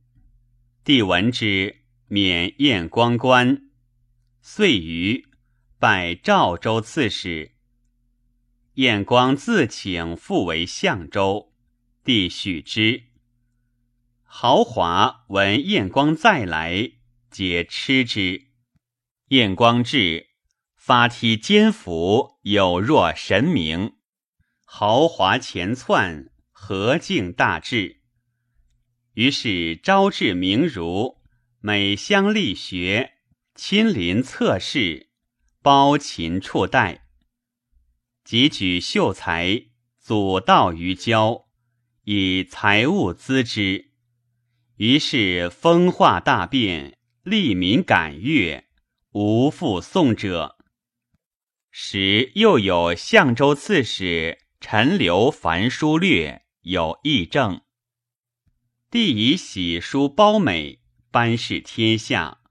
[0.84, 3.70] 帝闻之，免彦光官。
[4.40, 5.26] 遂于
[5.80, 7.56] 拜赵州刺史。
[8.74, 11.52] 彦光自请复为相州，
[12.04, 13.02] 帝许之。
[14.22, 16.92] 豪华闻彦光再来。
[17.28, 18.48] 皆吃之。
[19.28, 20.28] 彦光至，
[20.76, 23.94] 发梯肩服，有若神明。
[24.64, 28.01] 豪华前窜，何敬大志。
[29.14, 31.18] 于是招致名儒，
[31.60, 33.12] 每乡力学，
[33.54, 35.08] 亲临测试，
[35.62, 37.06] 包秦处待。
[38.24, 39.66] 即举秀才，
[39.98, 41.46] 祖道于郊，
[42.04, 43.90] 以财物资之。
[44.76, 46.98] 于是风化大变。
[47.24, 48.66] 利民感悦，
[49.12, 50.56] 无复送者。
[51.70, 57.62] 时又有相州刺史陈留樊书略有议政，
[58.92, 60.78] 帝以喜书褒美，
[61.10, 62.42] 颁示天下，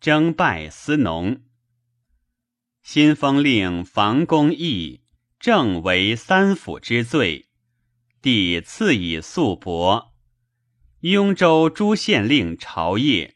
[0.00, 1.40] 征拜司农。
[2.82, 5.02] 新封令房公义
[5.38, 7.46] 正为三府之罪，
[8.20, 10.08] 帝赐以素帛。
[11.02, 13.34] 雍州诸县令朝谒。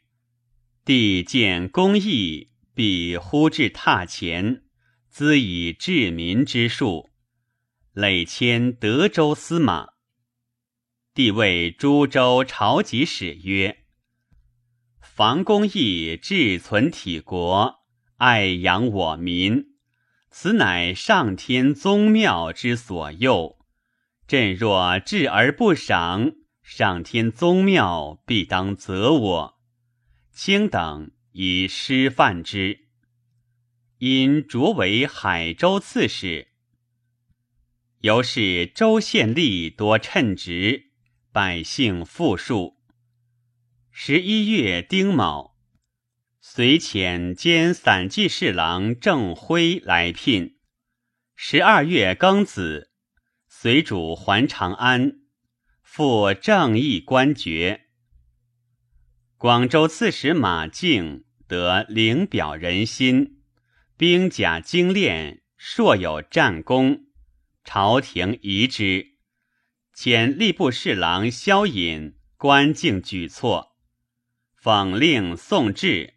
[0.83, 4.63] 帝见公义，必呼至榻前，
[5.09, 7.09] 咨以治民之术。
[7.93, 9.98] 累迁德州司马。
[11.19, 13.79] 帝谓诸州朝集使曰
[15.03, 17.81] ：“房公义志存体国，
[18.15, 19.65] 爱养我民，
[20.29, 23.57] 此乃上天宗庙之所佑。
[24.29, 26.31] 朕若治而不赏，
[26.63, 29.59] 上天宗庙必当责我。
[30.31, 32.87] 卿等以师范之。
[33.97, 36.47] 因擢为海州刺史，
[37.99, 40.88] 由是州县吏多称职，
[41.41, 42.75] 百姓富庶。
[43.91, 45.55] 十一月丁卯，
[46.41, 50.57] 随遣兼散骑侍郎郑辉来聘。
[51.37, 52.91] 十二月庚子。
[53.47, 55.13] 随主还长安，
[55.81, 57.85] 复正义官爵。
[59.37, 63.39] 广州刺史马敬得领表人心，
[63.95, 67.05] 兵甲精练，硕有战功，
[67.63, 69.18] 朝廷疑之。
[70.01, 73.75] 遣吏部侍郎萧隐观境举措，
[74.63, 76.13] 讽令宋志，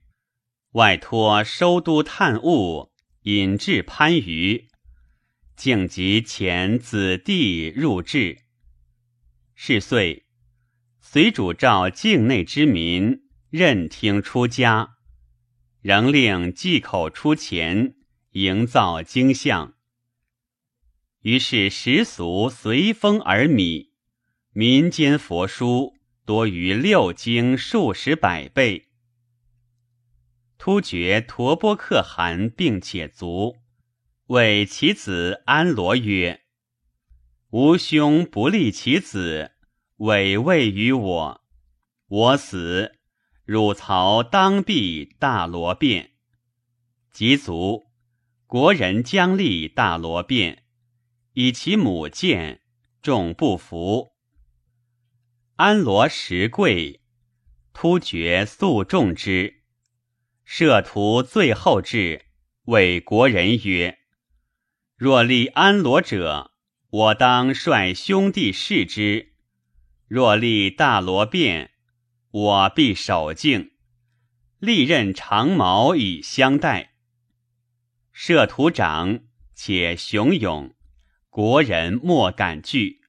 [0.75, 2.92] 外托收都探务，
[3.23, 4.68] 引至番禺。
[5.57, 8.42] 竟即遣子弟入质。
[9.57, 10.27] 是岁，
[11.01, 14.90] 随主召境内之民任听出家，
[15.81, 17.97] 仍令祭口出钱，
[18.31, 19.75] 营造经像。
[21.23, 23.91] 于是时俗随风而靡，
[24.53, 28.89] 民间佛书多于六经数十百倍。
[30.59, 33.57] 突厥陀波可汗并且卒。
[34.27, 36.43] 谓其子安罗曰
[37.51, 39.51] ：“吾兄不立其子，
[39.97, 41.45] 委位于我。
[42.09, 42.93] 我死，
[43.45, 46.13] 汝曹当避大罗变。
[47.11, 47.85] 即卒，
[48.47, 50.65] 国人将立大罗变，
[51.35, 52.61] 以其母见，
[53.01, 54.12] 众不服。
[55.57, 57.01] 安罗石贵，
[57.73, 59.62] 突厥素重之。
[60.45, 62.27] 摄图最后至，
[62.64, 63.99] 谓国人曰。”
[64.97, 66.53] 若立安罗者，
[66.90, 69.33] 我当率兄弟视之；
[70.07, 71.73] 若立大罗变，
[72.31, 73.73] 我必守敬，
[74.59, 76.95] 利刃长矛以相待。
[78.12, 79.21] 摄图长
[79.55, 80.73] 且雄勇，
[81.35, 83.01] 国人莫敢惧，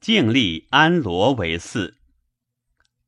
[0.00, 1.96] 敬立安罗为嗣。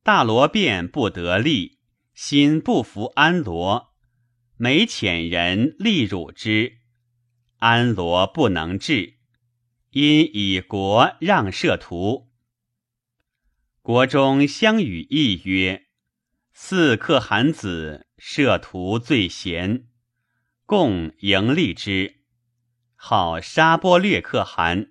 [0.03, 1.79] 大罗变不得立，
[2.13, 3.95] 心不服安罗，
[4.55, 6.77] 每遣人力辱之。
[7.57, 9.15] 安罗不能治，
[9.89, 12.29] 因以国让摄图。
[13.81, 15.87] 国中相与议曰
[16.53, 19.87] ：“四可汗子摄图最贤，
[20.67, 22.14] 共迎立之。
[23.07, 24.87] 号沙波略可汗，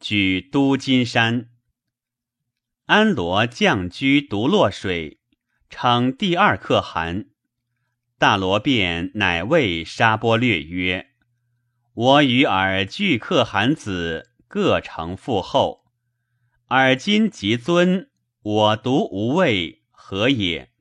[0.00, 1.48] 居都金山。
[2.86, 5.20] 安罗降居独洛水，
[5.68, 7.26] 称第二可汗。
[8.18, 11.10] 大罗便乃谓沙波略曰。”
[11.94, 15.84] 我与尔俱可汗子，各成父后。
[16.66, 18.10] 尔今即尊，
[18.42, 20.72] 我独无位，何也？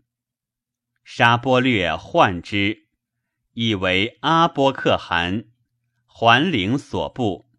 [1.04, 2.88] 沙波略患之，
[3.54, 5.46] 以为阿波可汗，
[6.20, 7.50] 还领所部。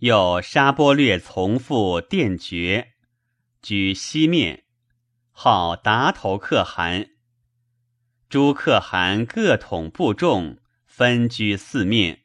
[0.00, 2.92] 又沙波略从父殿爵，
[3.62, 4.64] 居西面，
[5.30, 7.12] 号达头可汗。
[8.28, 12.24] 诸可汗各统部众，分居四面。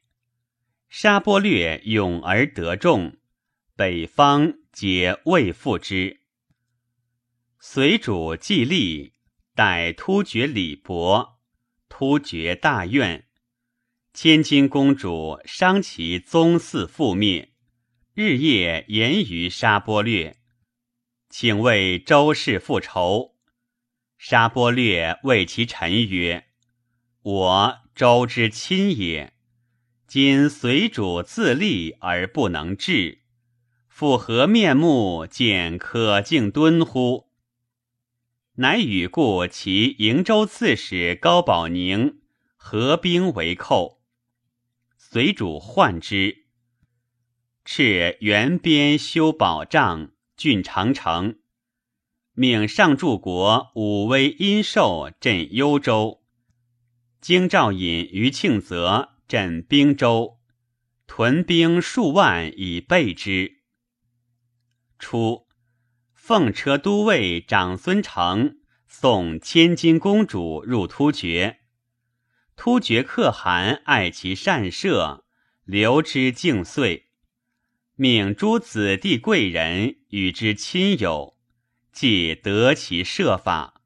[0.89, 3.15] 沙波略勇而得众，
[3.77, 6.19] 北方皆畏附之。
[7.57, 9.13] 随主既立，
[9.55, 11.39] 待突厥李伯，
[11.87, 13.29] 突厥大愿。
[14.13, 17.53] 千金公主伤其宗嗣覆灭，
[18.13, 20.35] 日夜言于沙波略，
[21.29, 23.35] 请为周氏复仇。
[24.17, 26.45] 沙波略谓其臣曰
[27.23, 29.33] ：“我周之亲也。”
[30.05, 33.21] 今随主自立而不能治，
[33.87, 37.29] 复何面目见可敬敦乎？
[38.55, 42.19] 乃与故其瀛州刺史高保宁
[42.57, 44.00] 合兵为寇，
[45.13, 46.45] 随主患之，
[47.65, 51.35] 敕原边修保障，郡长城，
[52.31, 56.21] 命上柱国武威殷寿镇幽州，
[57.19, 59.09] 京兆尹于庆泽。
[59.27, 60.39] 镇兵州，
[61.07, 63.63] 屯兵数万以备之。
[64.97, 65.45] 初，
[66.13, 71.60] 奉车都尉长孙成送千金公主入突厥，
[72.55, 75.25] 突厥可汗爱其善射，
[75.63, 77.07] 留之敬岁，
[77.95, 81.37] 命诸子弟贵人与之亲友，
[81.91, 83.81] 既得其射法。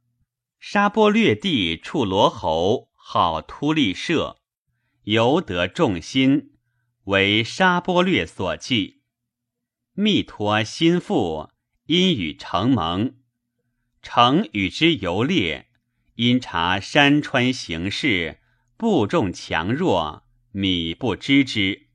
[0.59, 4.38] 沙钵略地处罗侯号突利射，
[5.03, 6.53] 由得众心，
[7.03, 9.03] 为沙钵略所记。
[9.93, 11.51] 密托心腹，
[11.86, 13.16] 因与承盟，
[14.01, 15.70] 承与之游猎，
[16.16, 18.39] 因察山川形势，
[18.78, 21.88] 部众强弱，米不知之。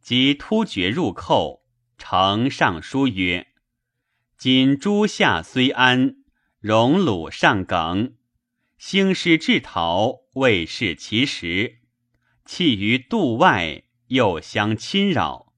[0.00, 1.66] 即突厥入寇，
[1.98, 3.48] 呈上书曰
[4.38, 6.16] ：“今诸夏虽安，
[6.58, 8.16] 荣鲁尚耿，
[8.78, 11.80] 兴师制陶，未是其时。
[12.46, 15.52] 弃于度外，又相侵扰，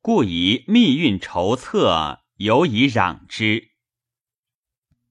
[0.00, 3.68] 故以密运筹策，犹以攘之。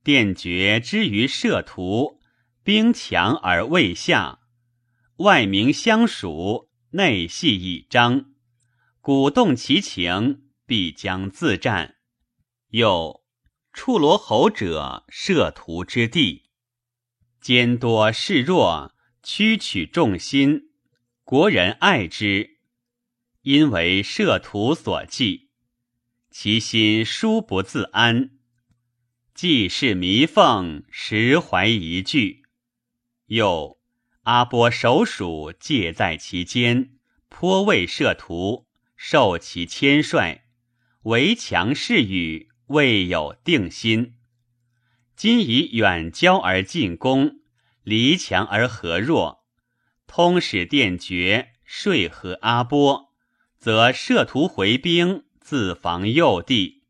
[0.04, 2.20] 殿爵之于摄图，
[2.64, 4.39] 兵强而未下，
[5.18, 8.32] 外明相属，内系以张。”
[9.01, 11.95] 鼓动其情，必将自战。
[12.70, 13.26] 又
[13.74, 16.43] 处罗侯者，摄图之地，
[17.41, 20.70] 兼多势弱，屈取众心，
[21.26, 22.59] 国人爱之，
[23.41, 25.49] 因为摄图所忌，
[26.32, 28.30] 其心殊不自安。
[29.34, 32.43] 既是弥缝，实怀疑惧。
[33.28, 33.80] 又
[34.24, 36.91] 阿波首属借在其间，
[37.30, 38.67] 颇为设图。
[38.95, 40.43] 受其谦率，
[41.01, 44.13] 为强势语，未有定心。
[45.13, 47.41] 今以远交而进攻，
[47.84, 49.43] 离强而和弱，
[50.07, 53.13] 通使殿绝，说和阿波，
[53.57, 56.84] 则设图回兵，自防右地。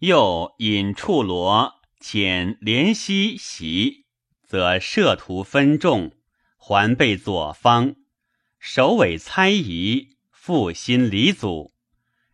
[0.00, 4.01] 又引处罗遣连西袭，
[4.52, 6.12] 则摄图分众，
[6.58, 7.96] 环备左方，
[8.58, 10.18] 首尾猜疑。
[10.30, 11.72] 复心离祖，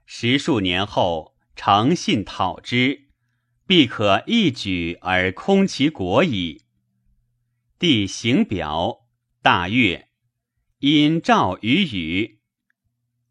[0.04, 3.10] 十数年后诚信讨之，
[3.68, 6.64] 必可一举而空其国矣。
[7.78, 9.06] 地行表
[9.40, 10.08] 大悦，
[10.78, 12.40] 因诏与语，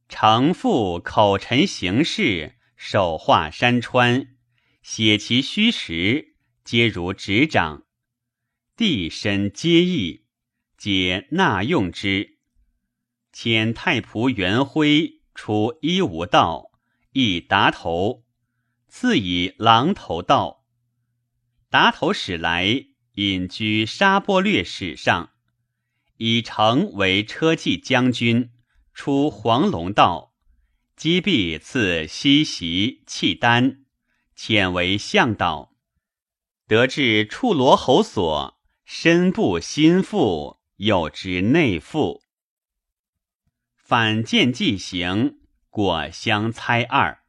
[0.07, 4.27] 承父口陈形势，手画山川，
[4.81, 7.86] 写其虚实，皆如执掌。
[8.77, 10.27] 地身皆异，
[10.77, 12.37] 皆纳用之。
[13.33, 16.69] 遣太仆元辉出一无道，
[17.11, 18.23] 亦达头，
[18.87, 20.63] 赐以狼头道。
[21.71, 25.31] 达头使来，隐居沙波略史上，
[26.17, 28.51] 以城为车骑将军，
[28.93, 30.35] 出黄龙道，
[30.95, 33.85] 击毙赐西袭契丹，
[34.37, 35.73] 遣为向导。
[36.67, 38.56] 得至处罗侯所，
[38.89, 42.23] 身不心腹，有之内腹。
[43.75, 47.21] 反见既行，果相猜二。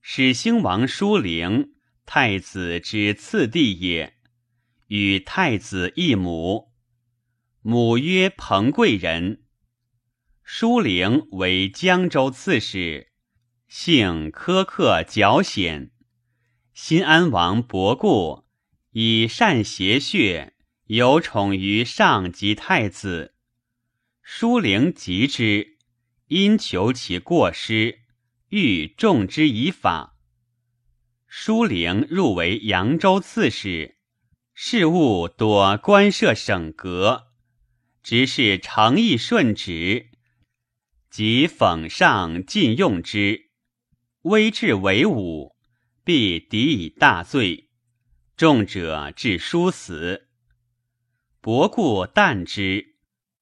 [0.00, 1.74] 始兴王叔陵，
[2.06, 4.14] 太子之次弟也，
[4.86, 6.72] 与太子异母，
[7.60, 9.42] 母曰彭贵人。
[10.42, 13.12] 叔陵为江州刺史，
[13.68, 15.90] 性苛刻矫险。
[16.72, 18.46] 新安王伯固
[19.00, 20.54] 以善邪血，
[20.86, 23.32] 有宠于上及太子。
[24.22, 25.76] 叔陵及之，
[26.26, 28.00] 因求其过失，
[28.48, 30.16] 欲重之以法。
[31.28, 33.98] 叔陵入为扬州刺史，
[34.52, 37.28] 事务多官设省阁，
[38.02, 40.08] 直是诚意顺直，
[41.08, 43.52] 即讽上尽用之。
[44.22, 45.54] 威至为武，
[46.02, 47.67] 必敌以大罪，
[48.38, 50.28] 重者致殊死。
[51.40, 52.94] 伯固惮之。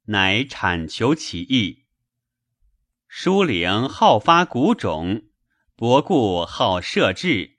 [0.06, 1.84] 乃产求其意。
[3.06, 5.24] 舒陵好发古种，
[5.74, 7.58] 博固好射志，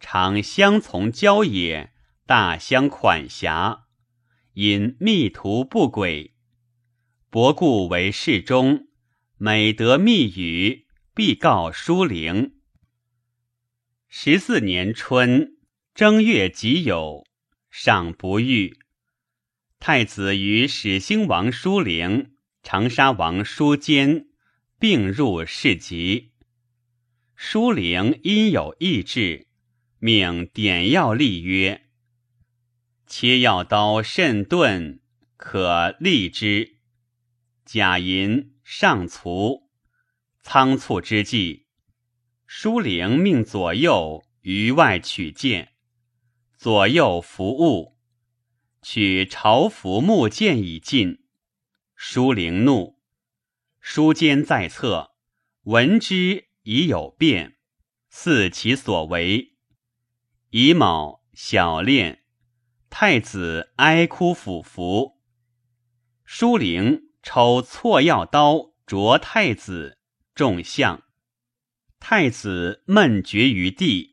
[0.00, 1.92] 常相从郊野，
[2.24, 3.88] 大相款辖。
[4.54, 6.34] 因密图不轨，
[7.28, 8.86] 博固为侍中，
[9.36, 12.54] 每得密语，必告舒陵。
[14.08, 15.58] 十四年春
[15.94, 17.26] 正月己酉，
[17.70, 18.78] 上不遇。
[19.78, 24.28] 太子与始兴王叔陵、长沙王叔坚
[24.78, 26.32] 并入市集。
[27.36, 29.46] 叔陵因有异志，
[29.98, 31.82] 命点药立曰
[33.06, 35.00] ：“切药刀甚钝，
[35.36, 36.78] 可立之。”
[37.66, 39.68] 假银上卒，
[40.40, 41.66] 仓促之际，
[42.46, 45.71] 叔陵命左右于外取剑，
[46.62, 47.98] 左右服务。
[48.82, 51.24] 取朝服木剑以进，
[51.96, 53.00] 舒灵怒，
[53.80, 55.10] 书坚在侧，
[55.64, 57.56] 闻之已有变，
[58.10, 59.56] 似其所为。
[60.50, 62.22] 乙卯，小练。
[62.88, 65.20] 太子哀哭俯伏。
[66.24, 69.98] 书灵抽错药刀着太子，
[70.32, 71.02] 众相。
[71.98, 74.11] 太子闷绝于地。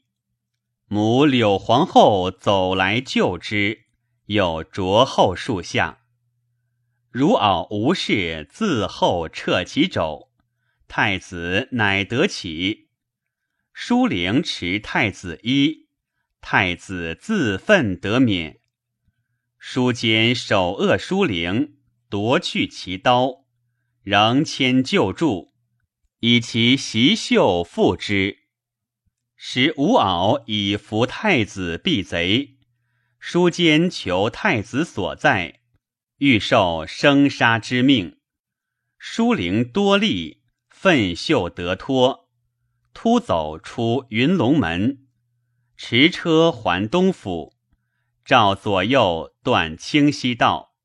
[0.92, 3.86] 母柳皇后走来救之，
[4.26, 6.00] 又着后树下。
[7.12, 10.32] 如敖无事，自后撤其肘。
[10.88, 12.90] 太子乃得起。
[13.72, 15.90] 书灵持太子衣，
[16.42, 18.60] 太子自奋得免。
[19.60, 21.76] 书坚手扼书灵，
[22.10, 23.46] 夺去其刀，
[24.02, 25.54] 仍迁救助，
[26.22, 28.39] 以其袭袖复之。
[29.42, 32.58] 使吴敖以扶太子避贼，
[33.20, 35.62] 书坚求太子所在，
[36.18, 38.20] 欲受生杀之命。
[38.98, 42.30] 书灵多力，奋袖得脱，
[42.94, 45.08] 突走出云龙门，
[45.78, 47.56] 持车还东府。
[48.26, 50.76] 召左右断清溪道，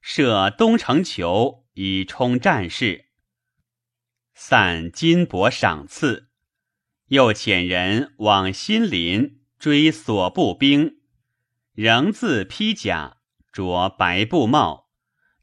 [0.00, 3.04] 设东城囚以充战事。
[4.34, 6.30] 散金帛赏赐，
[7.14, 10.96] 又遣人往新林追所部兵，
[11.72, 13.18] 仍自披甲，
[13.52, 14.88] 着白布帽，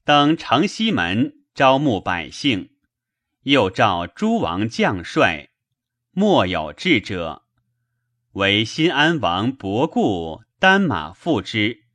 [0.03, 2.71] 登城西门招募百姓。
[3.43, 5.51] 又召诸王将帅，
[6.11, 7.43] 莫有智者，
[8.33, 10.41] 为新安王伯固。
[10.59, 11.85] 单马复之，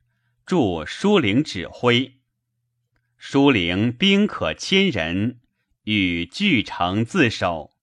[0.45, 2.19] 助舒陵指挥。
[3.15, 5.39] 舒陵兵可千人，
[5.83, 7.76] 与据城自守。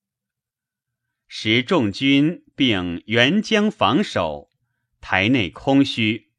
[1.37, 4.51] 时众军并援江防守，
[5.01, 6.31] 台内空虚。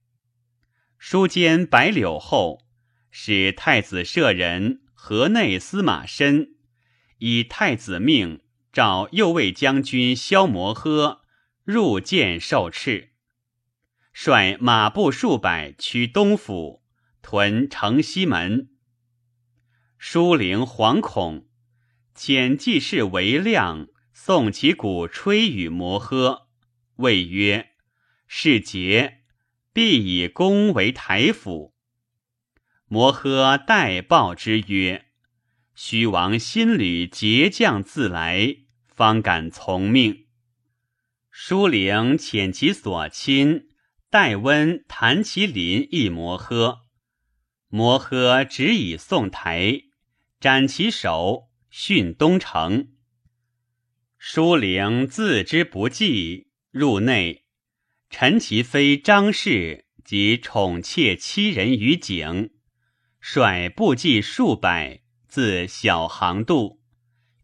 [0.98, 2.66] 书监白柳后，
[3.12, 6.56] 使太子舍人河内司马申，
[7.18, 11.20] 以太子命召右卫将军萧摩诃
[11.66, 13.10] 入见受敕。
[14.14, 16.82] 率马步数百驱东府，
[17.22, 18.70] 屯城西门。
[19.98, 21.50] 书灵惶恐，
[22.16, 23.90] 遣记事为亮
[24.28, 26.46] 送其鼓吹与摩诃，
[26.96, 27.74] 谓曰
[28.26, 29.20] ：“是节，
[29.72, 31.76] 必以功为台府。”
[32.90, 35.06] 摩诃代报之曰
[35.76, 38.56] ：“虚王新旅节将自来，
[38.88, 40.26] 方敢从命。”
[41.30, 43.68] 书灵遣其所亲。
[44.10, 46.80] 戴温弹其林一摩诃，
[47.68, 49.82] 摩诃只以宋台，
[50.40, 52.95] 斩其首，殉东城。
[54.28, 57.46] 书灵自知不济，入内，
[58.10, 62.50] 陈其妃张氏及宠妾七人于井，
[63.20, 66.82] 率部骑数百，自小航渡，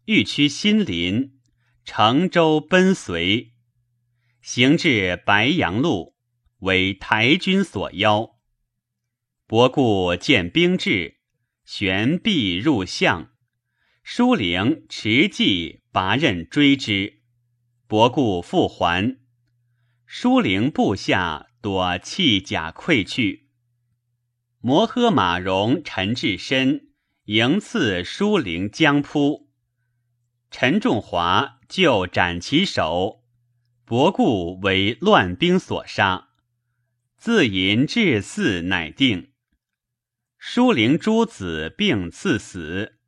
[0.06, 1.38] 欲驱新林，
[1.84, 3.52] 乘舟奔随，
[4.40, 6.16] 行至白杨路。
[6.58, 8.40] 为台军所邀，
[9.46, 11.18] 伯固见兵至，
[11.64, 13.30] 悬臂入相。
[14.02, 17.20] 舒灵持骑拔刃追之，
[17.86, 19.18] 伯固复还。
[20.06, 23.50] 舒灵部下躲弃甲溃去。
[24.62, 26.92] 摩诃马戎陈至深
[27.24, 29.50] 迎刺舒灵将扑，
[30.50, 33.22] 陈仲华就斩其首，
[33.84, 36.30] 伯固为乱兵所杀。
[37.18, 39.32] 自淫至嗣，乃定。
[40.38, 42.98] 舒灵诸子并赐死，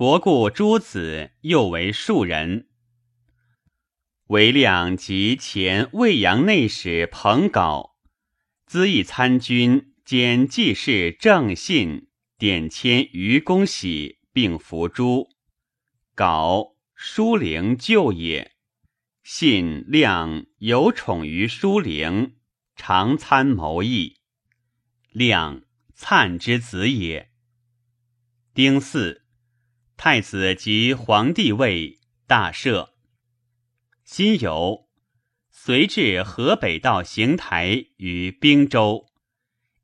[0.00, 2.70] 博故诸子又为庶人。
[4.28, 7.90] 韦亮及前魏阳内史彭皋，
[8.64, 15.28] 资议参军兼记事正信，典签于公喜，并服诛。
[16.16, 18.52] 皋，舒灵舅也。
[19.22, 22.36] 信亮有宠于舒灵。
[22.74, 24.16] 常参谋议，
[25.10, 25.60] 亮
[25.94, 27.30] 粲之子也。
[28.54, 29.19] 丁巳，
[30.02, 32.88] 太子即皇帝位，大赦。
[34.02, 34.86] 辛酉，
[35.50, 39.04] 随至河北道邢台于滨州，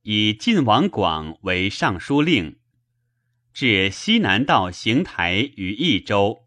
[0.01, 2.55] 以晋王广为尚书令；
[3.53, 6.47] 至西南道邢台于益州，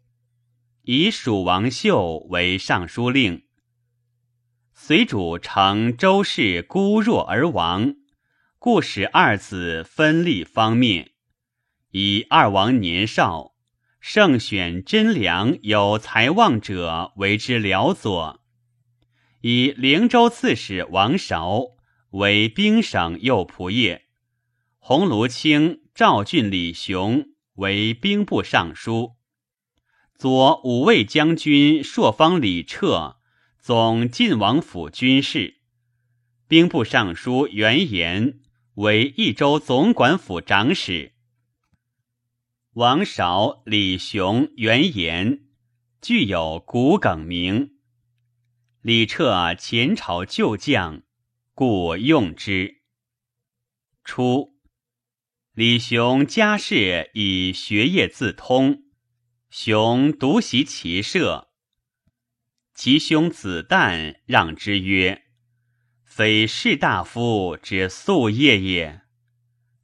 [0.82, 3.44] 以蜀王秀为尚书令。
[4.74, 7.94] 随主乘周氏孤弱而亡，
[8.58, 11.12] 故使二子分立方面。
[11.92, 13.52] 以二王年少，
[14.00, 18.40] 胜选真良有才望者为之辽佐。
[19.42, 21.62] 以灵州刺史王韶
[22.10, 24.02] 为兵省右仆射，
[24.78, 29.12] 鸿胪卿赵俊李雄为兵部尚书。
[30.14, 33.16] 左五卫将军朔方李彻，
[33.58, 35.58] 总晋王府军事，
[36.48, 38.40] 兵部尚书袁延
[38.74, 41.12] 为益州总管府长史。
[42.74, 45.40] 王韶、李雄、袁岩
[46.00, 47.80] 具有古梗名。
[48.80, 51.02] 李彻前朝旧将，
[51.52, 52.82] 故用之。
[54.04, 54.60] 初，
[55.52, 58.84] 李雄家世以学业自通。
[59.50, 61.48] 雄独习骑射，
[62.72, 65.24] 其兄子旦让之曰
[66.06, 69.02] ：“非士大夫之夙业也。”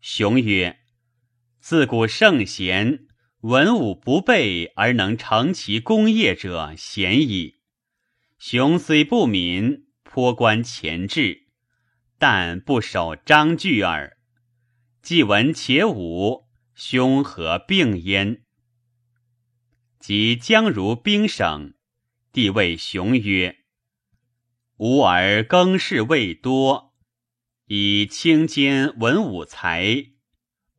[0.00, 0.78] 雄曰
[1.68, 3.08] ：“自古圣贤，
[3.40, 7.56] 文武不备而能成其功业者鲜矣。
[8.38, 11.48] 雄虽不敏，颇观前志，
[12.18, 14.16] 但不守章句耳。
[15.02, 16.44] 既闻且武，
[16.76, 18.44] 兄何病焉？”
[19.98, 21.74] 及将如兵省，
[22.30, 23.56] 帝谓雄曰
[24.78, 26.94] ：“吾儿更事未多，
[27.66, 30.12] 以清兼文武才，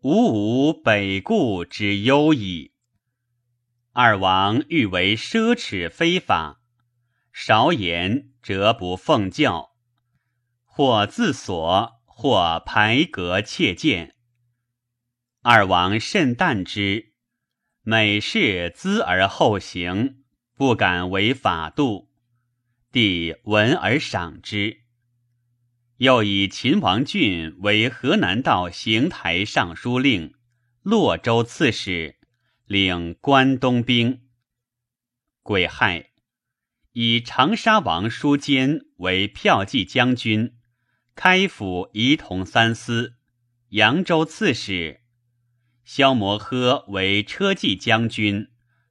[0.09, 2.71] 吾无北顾之忧矣。
[3.91, 6.61] 二王欲为奢侈非法，
[7.33, 9.71] 少言则不奉教，
[10.63, 14.15] 或自所，或排革切见。
[15.41, 17.11] 二王甚惮之。”
[17.83, 20.23] 每事咨而后行，
[20.55, 22.09] 不敢违法度。
[22.93, 24.83] 帝闻而赏之。
[25.97, 30.35] 又以秦王俊为河南道行台尚书令、
[30.83, 32.17] 洛州刺史，
[32.67, 34.21] 领关东兵。
[35.41, 36.11] 癸亥，
[36.91, 40.53] 以长沙王叔坚为骠骑将军、
[41.15, 43.15] 开府仪同三司、
[43.69, 45.01] 扬州刺史。
[45.83, 48.49] 萧摩诃为车骑将军，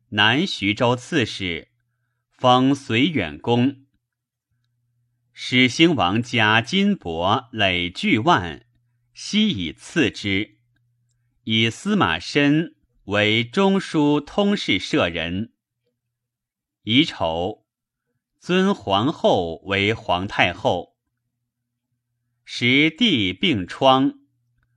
[0.09, 1.69] 南徐州刺史，
[2.33, 3.86] 封绥远公。
[5.39, 8.65] 始兴王家金帛累巨万，
[9.13, 10.57] 悉以赐之。
[11.45, 12.75] 以司马申
[13.05, 15.53] 为中书通事舍人。
[16.85, 17.67] 乙丑，
[18.41, 20.97] 尊皇后为皇太后。
[22.47, 24.15] 时帝病疮，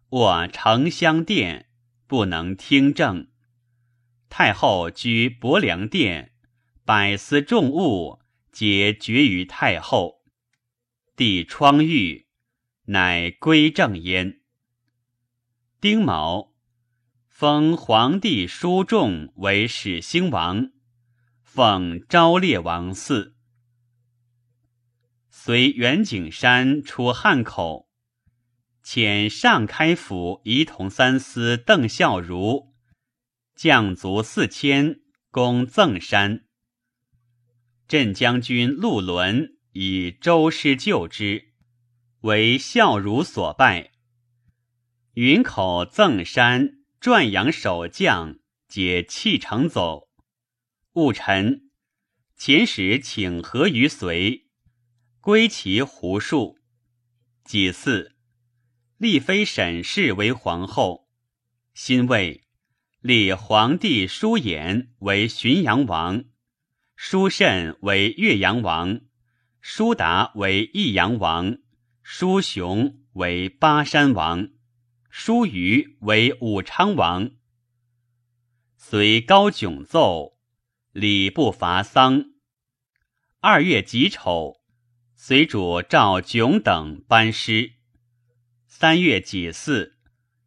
[0.10, 1.70] 卧承香殿。
[2.06, 3.30] 不能听政，
[4.28, 6.34] 太后居伯良殿，
[6.84, 8.20] 百司重物
[8.52, 10.19] 皆决于太后。
[11.20, 12.28] 帝疮愈，
[12.86, 14.40] 乃归正焉。
[15.82, 16.54] 丁卯，
[17.28, 20.72] 封皇帝叔仲为始兴王，
[21.44, 23.34] 奉昭烈王嗣。
[25.30, 27.90] 随袁景山出汉口。
[28.82, 32.72] 遣上开府仪同三司邓孝孺
[33.56, 35.02] 将卒四千
[35.32, 36.46] 攻赠山。
[37.90, 41.54] 镇将军陆伦以周师救之，
[42.22, 43.92] 为孝孺所败。
[45.14, 50.10] 云口赠山转阳守将皆弃城走。
[50.94, 51.70] 戊辰，
[52.36, 54.48] 秦使请和于隋，
[55.22, 56.58] 归其胡数。
[57.44, 58.16] 己巳。
[58.98, 61.08] 立妃沈氏为皇后，
[61.74, 62.44] 辛未，
[63.00, 66.26] 立皇帝叔衍为浔阳王，
[66.96, 69.00] 叔慎为岳阳王，
[69.62, 71.58] 叔达为益阳王，
[72.02, 74.50] 叔雄为巴山王，
[75.10, 77.32] 叔虞为武昌王。
[78.78, 80.38] 随高迥奏，
[80.92, 82.26] 礼不伐丧。
[83.42, 84.62] 二月己丑，
[85.16, 87.74] 随主赵炯等班师。
[88.66, 89.94] 三月己巳，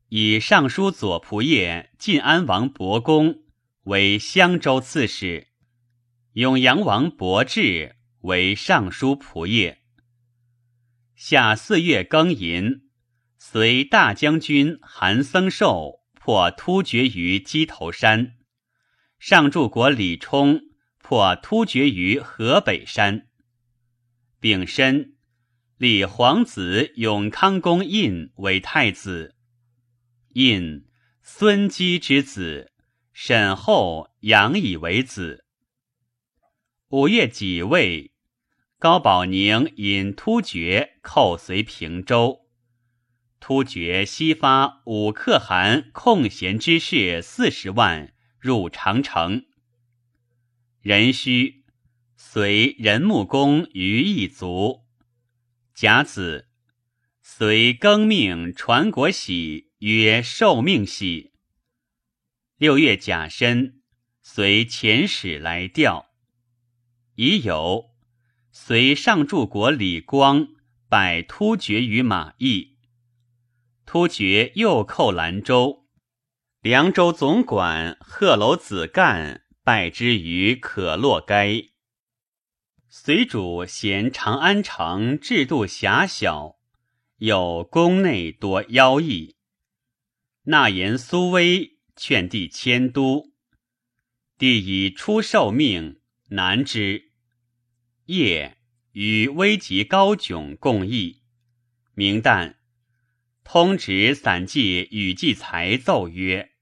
[0.08, 3.42] 以尚书左仆射晋安王伯公
[3.84, 5.48] 为襄州刺史，
[6.32, 9.78] 永阳王伯志为尚书仆射。
[11.14, 12.88] 夏四月庚寅，
[13.38, 18.34] 随大将军韩僧寿破突厥于鸡头山，
[19.18, 20.60] 上柱国李冲
[20.98, 23.28] 破突厥于河北山。
[24.40, 25.10] 丙申。
[25.78, 29.34] 立皇子永康公胤为太子，
[30.34, 30.86] 胤
[31.22, 32.70] 孙姬之子，
[33.12, 35.44] 沈后养以为子。
[36.90, 38.11] 五月己未，
[38.82, 42.48] 高保宁引突厥寇随平州，
[43.38, 49.44] 突厥西发五可汗空闲之士四十万入长城。
[50.80, 51.62] 壬戌，
[52.16, 54.80] 随仁穆公于一族。
[55.72, 56.48] 甲子，
[57.22, 61.30] 随更命传国玺，曰受命玺。
[62.56, 63.80] 六月甲申，
[64.22, 66.08] 随遣使来调。
[67.14, 67.91] 已有
[68.54, 70.48] 随上柱国李光
[70.86, 72.76] 拜突厥于马邑，
[73.86, 75.86] 突厥又寇兰州，
[76.60, 81.64] 凉州总管贺楼子干拜之于可洛该。
[82.90, 86.58] 随主嫌长安城制度狭小，
[87.16, 89.36] 有宫内多妖异。
[90.42, 93.30] 纳言苏威劝帝迁都，
[94.36, 97.11] 帝以出受命难之。
[98.06, 98.58] 夜
[98.92, 101.22] 与危急高迥共议。
[101.94, 102.56] 明旦，
[103.44, 106.52] 通直散记与季才奏曰：“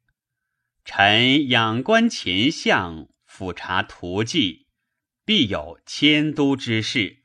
[0.84, 4.66] 臣仰观前相，俯察图迹。”
[5.22, 7.22] 必有迁都之事。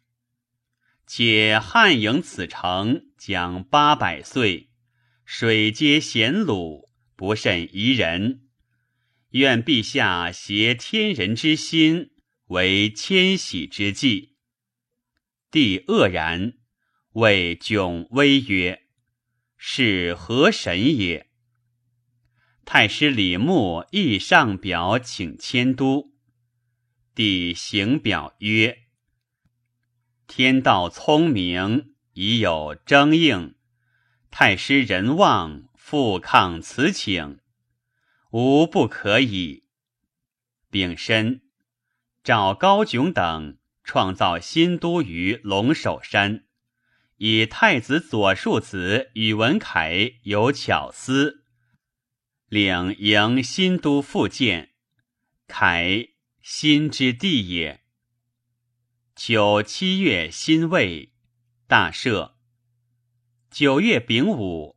[1.08, 4.70] 且汉营此城将八百岁，
[5.24, 8.48] 水皆咸鲁，不甚宜人。
[9.32, 12.12] 愿陛下携天人之心，
[12.48, 14.36] 为迁徙之计。
[15.50, 16.54] 帝愕然，
[17.14, 18.84] 谓迥威曰
[19.58, 21.30] ：“是何神也？”
[22.66, 26.14] 太师李牧亦上表请迁都。
[27.14, 28.88] 帝行表曰
[30.28, 33.56] ：“天道聪明，已有征应。
[34.30, 37.40] 太师人望，复抗此请，
[38.32, 39.64] 无不可以。
[40.70, 41.42] 丙申，
[42.26, 46.46] 赵高炯等创造新都于龙首山，
[47.18, 51.44] 以太子左庶子宇文恺有巧思，
[52.50, 54.72] 领迎新都复建。
[55.48, 56.10] 恺。”
[56.42, 57.82] 新之地也。
[59.16, 61.12] 九七月辛未，
[61.68, 62.34] 大赦。
[63.50, 64.76] 九月丙午，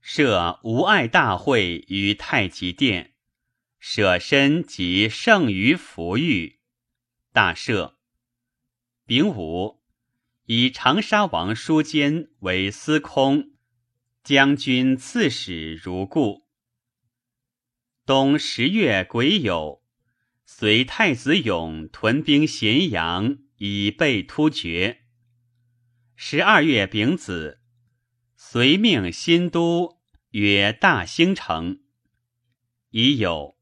[0.00, 3.14] 设无碍大会于太极殿，
[3.80, 6.55] 舍身及圣于福玉，
[7.36, 7.96] 大赦。
[9.04, 9.82] 丙午，
[10.46, 13.50] 以长沙王舒坚为司空，
[14.24, 16.48] 将军刺史如故。
[18.06, 19.82] 冬十月癸酉。
[20.46, 25.02] 随太子勇屯兵咸阳，以备突厥。
[26.14, 27.60] 十二月丙子，
[28.34, 31.82] 随命新都曰大兴城。
[32.88, 33.58] 已有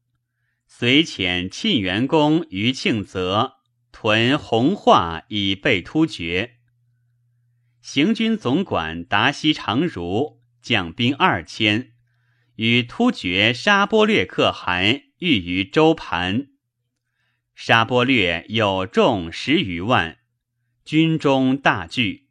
[0.65, 3.54] 随遣沁元公于庆泽
[3.97, 6.57] 屯红化，以备突厥。
[7.79, 11.93] 行军总管达西长如将兵二千，
[12.55, 16.47] 与突厥沙波略可汗遇于周盘。
[17.55, 20.17] 沙波略有众十余万，
[20.83, 22.27] 军中大惧。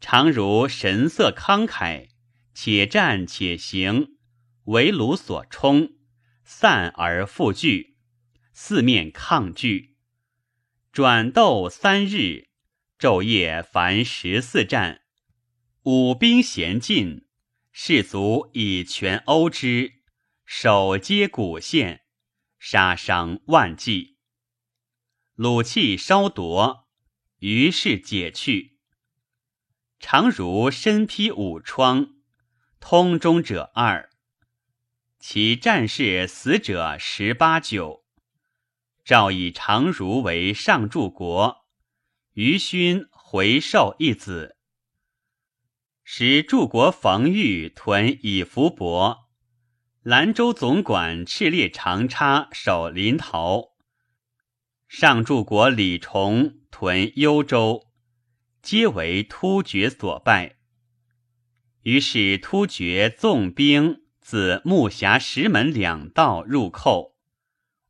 [0.00, 2.08] 常如神色慷慨，
[2.54, 4.16] 且战且行，
[4.64, 5.90] 为虏所冲，
[6.44, 7.98] 散而复聚，
[8.54, 9.95] 四面抗拒。
[10.96, 12.48] 转斗三日，
[12.98, 15.02] 昼夜凡十四战，
[15.82, 17.26] 五兵咸尽，
[17.70, 19.92] 士卒以全殴之，
[20.46, 22.06] 手皆骨陷。
[22.58, 24.16] 杀伤万计，
[25.34, 26.88] 鲁气稍夺，
[27.40, 28.78] 于是解去。
[29.98, 32.14] 常如身披五疮，
[32.80, 34.08] 通中者二，
[35.18, 38.05] 其战士死者十八九。
[39.06, 41.58] 诏以常如为上柱国，
[42.32, 44.56] 于勋回授一子。
[46.02, 49.28] 使柱国冯玉屯以伏伯。
[50.02, 53.76] 兰州总管赤烈长叉守临洮，
[54.88, 57.86] 上柱国李崇屯幽州，
[58.60, 60.56] 皆为突厥所败。
[61.82, 67.15] 于是突厥纵兵自木峡石门两道入寇，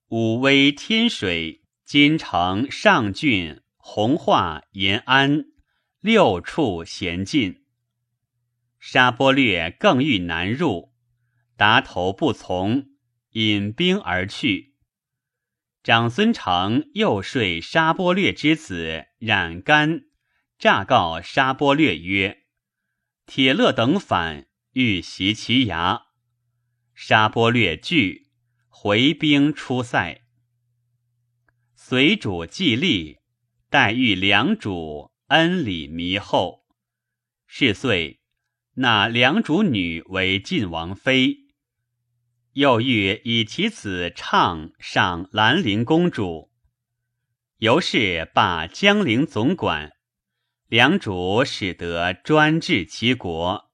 [0.08, 5.46] 武威、天水、金城、上郡、弘化、延安
[5.98, 7.64] 六处咸尽。
[8.78, 10.92] 沙波略更欲南入。
[11.56, 12.90] 达头不从，
[13.30, 14.76] 引兵而去。
[15.82, 20.02] 长孙成又说沙波略之子冉干，
[20.56, 22.44] 诈告沙波略曰
[23.26, 26.02] ：“铁勒等反，欲袭其牙。”
[26.94, 28.25] 沙波略惧，
[28.78, 30.20] 回兵出塞。
[31.74, 33.16] 随主既立，
[33.70, 36.66] 待遇良主恩礼弥厚。
[37.46, 38.20] 是岁，
[38.74, 41.38] 纳良主女为晋王妃。
[42.52, 46.50] 又欲以其子畅上兰陵公主，
[47.56, 49.92] 由是罢江陵总管，
[50.68, 53.65] 良主使得专治其国。